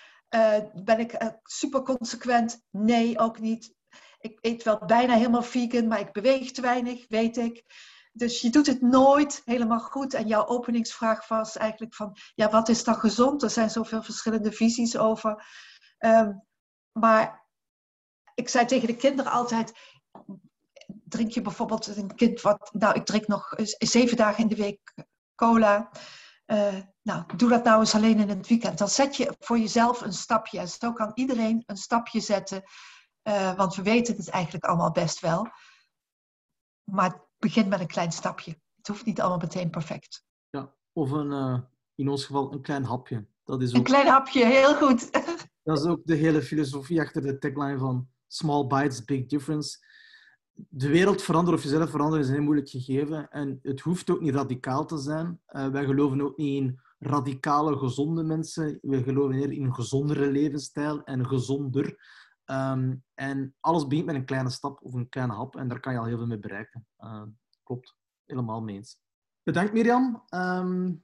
Ben 0.73 0.99
ik 0.99 1.33
super 1.43 1.81
consequent? 1.81 2.61
Nee, 2.71 3.19
ook 3.19 3.39
niet. 3.39 3.73
Ik 4.19 4.37
eet 4.41 4.63
wel 4.63 4.85
bijna 4.85 5.13
helemaal 5.15 5.43
vegan, 5.43 5.87
maar 5.87 5.99
ik 5.99 6.11
beweeg 6.11 6.51
te 6.51 6.61
weinig, 6.61 7.05
weet 7.07 7.37
ik. 7.37 7.63
Dus 8.17 8.41
je 8.41 8.49
doet 8.49 8.67
het 8.67 8.81
nooit 8.81 9.41
helemaal 9.45 9.79
goed. 9.79 10.13
En 10.13 10.27
jouw 10.27 10.45
openingsvraag 10.45 11.27
was 11.27 11.57
eigenlijk 11.57 11.95
van, 11.95 12.17
ja, 12.35 12.49
wat 12.49 12.69
is 12.69 12.83
dan 12.83 12.95
gezond? 12.95 13.43
Er 13.43 13.49
zijn 13.49 13.69
zoveel 13.69 14.03
verschillende 14.03 14.51
visies 14.51 14.97
over. 14.97 15.45
Um, 15.99 16.43
maar 16.91 17.47
ik 18.33 18.49
zei 18.49 18.65
tegen 18.65 18.87
de 18.87 18.95
kinderen 18.95 19.31
altijd, 19.31 19.73
drink 20.85 21.31
je 21.31 21.41
bijvoorbeeld 21.41 21.87
een 21.87 22.15
kind 22.15 22.41
wat, 22.41 22.69
nou, 22.73 22.95
ik 22.95 23.05
drink 23.05 23.27
nog 23.27 23.53
zeven 23.77 24.17
dagen 24.17 24.43
in 24.43 24.49
de 24.49 24.55
week 24.55 24.93
cola. 25.35 25.89
Uh, 26.45 26.75
nou, 27.01 27.35
doe 27.35 27.49
dat 27.49 27.63
nou 27.63 27.79
eens 27.79 27.95
alleen 27.95 28.19
in 28.19 28.29
het 28.29 28.47
weekend. 28.47 28.77
Dan 28.77 28.89
zet 28.89 29.15
je 29.15 29.35
voor 29.39 29.57
jezelf 29.57 30.01
een 30.01 30.13
stapje. 30.13 30.59
En 30.59 30.67
zo 30.67 30.93
kan 30.93 31.11
iedereen 31.13 31.63
een 31.65 31.77
stapje 31.77 32.19
zetten. 32.19 32.63
Uh, 33.23 33.55
want 33.55 33.75
we 33.75 33.81
weten 33.81 34.15
het 34.15 34.29
eigenlijk 34.29 34.65
allemaal 34.65 34.91
best 34.91 35.19
wel. 35.19 35.47
Maar 36.83 37.24
begin 37.39 37.67
met 37.67 37.79
een 37.79 37.87
klein 37.87 38.11
stapje. 38.11 38.59
Het 38.75 38.87
hoeft 38.87 39.05
niet 39.05 39.19
allemaal 39.19 39.37
meteen 39.37 39.69
perfect. 39.69 40.25
Ja, 40.49 40.73
of 40.93 41.11
een, 41.11 41.31
uh, 41.31 41.59
in 41.95 42.09
ons 42.09 42.25
geval 42.25 42.53
een 42.53 42.61
klein 42.61 42.83
hapje. 42.83 43.25
Dat 43.43 43.61
is 43.61 43.69
ook... 43.69 43.75
Een 43.75 43.83
klein 43.83 44.07
hapje, 44.07 44.45
heel 44.45 44.75
goed. 44.75 45.11
dat 45.63 45.77
is 45.79 45.85
ook 45.85 46.01
de 46.03 46.15
hele 46.15 46.41
filosofie 46.41 47.01
achter 47.01 47.21
de 47.21 47.37
tagline 47.37 47.77
van 47.77 48.07
Small 48.27 48.67
Bites, 48.67 49.03
Big 49.03 49.25
Difference 49.25 49.77
de 50.69 50.87
wereld 50.87 51.21
veranderen 51.21 51.59
of 51.59 51.65
jezelf 51.65 51.89
veranderen 51.89 52.23
is 52.23 52.27
een 52.27 52.35
heel 52.35 52.43
moeilijk 52.43 52.69
gegeven. 52.69 53.29
En 53.29 53.59
het 53.61 53.79
hoeft 53.79 54.09
ook 54.09 54.21
niet 54.21 54.35
radicaal 54.35 54.85
te 54.85 54.97
zijn. 54.97 55.39
Uh, 55.47 55.67
wij 55.67 55.85
geloven 55.85 56.21
ook 56.21 56.37
niet 56.37 56.63
in 56.63 56.79
radicale, 56.99 57.77
gezonde 57.77 58.23
mensen. 58.23 58.79
We 58.81 59.03
geloven 59.03 59.35
meer 59.35 59.51
in 59.51 59.63
een 59.63 59.73
gezondere 59.73 60.31
levensstijl 60.31 61.03
en 61.03 61.27
gezonder. 61.27 61.95
Um, 62.45 63.03
en 63.13 63.55
alles 63.59 63.87
begint 63.87 64.05
met 64.05 64.15
een 64.15 64.25
kleine 64.25 64.49
stap 64.49 64.79
of 64.81 64.93
een 64.93 65.09
kleine 65.09 65.33
hap. 65.33 65.55
En 65.55 65.67
daar 65.67 65.79
kan 65.79 65.93
je 65.93 65.99
al 65.99 66.05
heel 66.05 66.17
veel 66.17 66.27
mee 66.27 66.39
bereiken. 66.39 66.87
Uh, 66.99 67.23
klopt. 67.63 67.95
Helemaal 68.25 68.61
mee 68.61 68.75
eens. 68.75 68.99
Bedankt 69.43 69.73
Mirjam. 69.73 70.23
Um, 70.29 71.01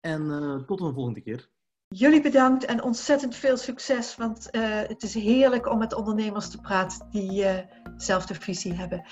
en 0.00 0.22
uh, 0.22 0.56
tot 0.56 0.80
een 0.80 0.94
volgende 0.94 1.20
keer. 1.20 1.50
Jullie 1.88 2.22
bedankt 2.22 2.64
en 2.64 2.82
ontzettend 2.82 3.34
veel 3.34 3.56
succes, 3.56 4.16
want 4.16 4.48
uh, 4.50 4.62
het 4.62 5.02
is 5.02 5.14
heerlijk 5.14 5.70
om 5.70 5.78
met 5.78 5.94
ondernemers 5.94 6.50
te 6.50 6.60
praten 6.60 7.06
die 7.10 7.42
uh, 7.42 7.58
dezelfde 7.96 8.34
visie 8.34 8.74
hebben. 8.74 9.04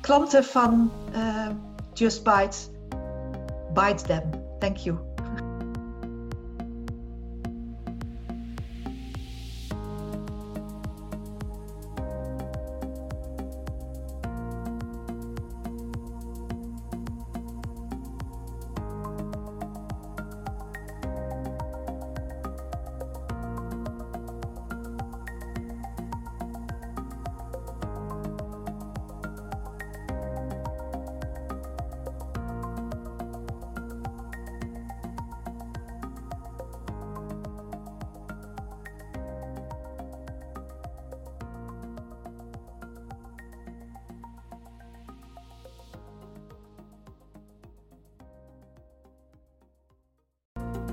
Klanten 0.00 0.44
van 0.44 0.90
Just 1.92 2.24
Bites, 2.24 2.70
bite 3.72 4.04
them. 4.04 4.30
Thank 4.58 4.76
you. 4.76 5.15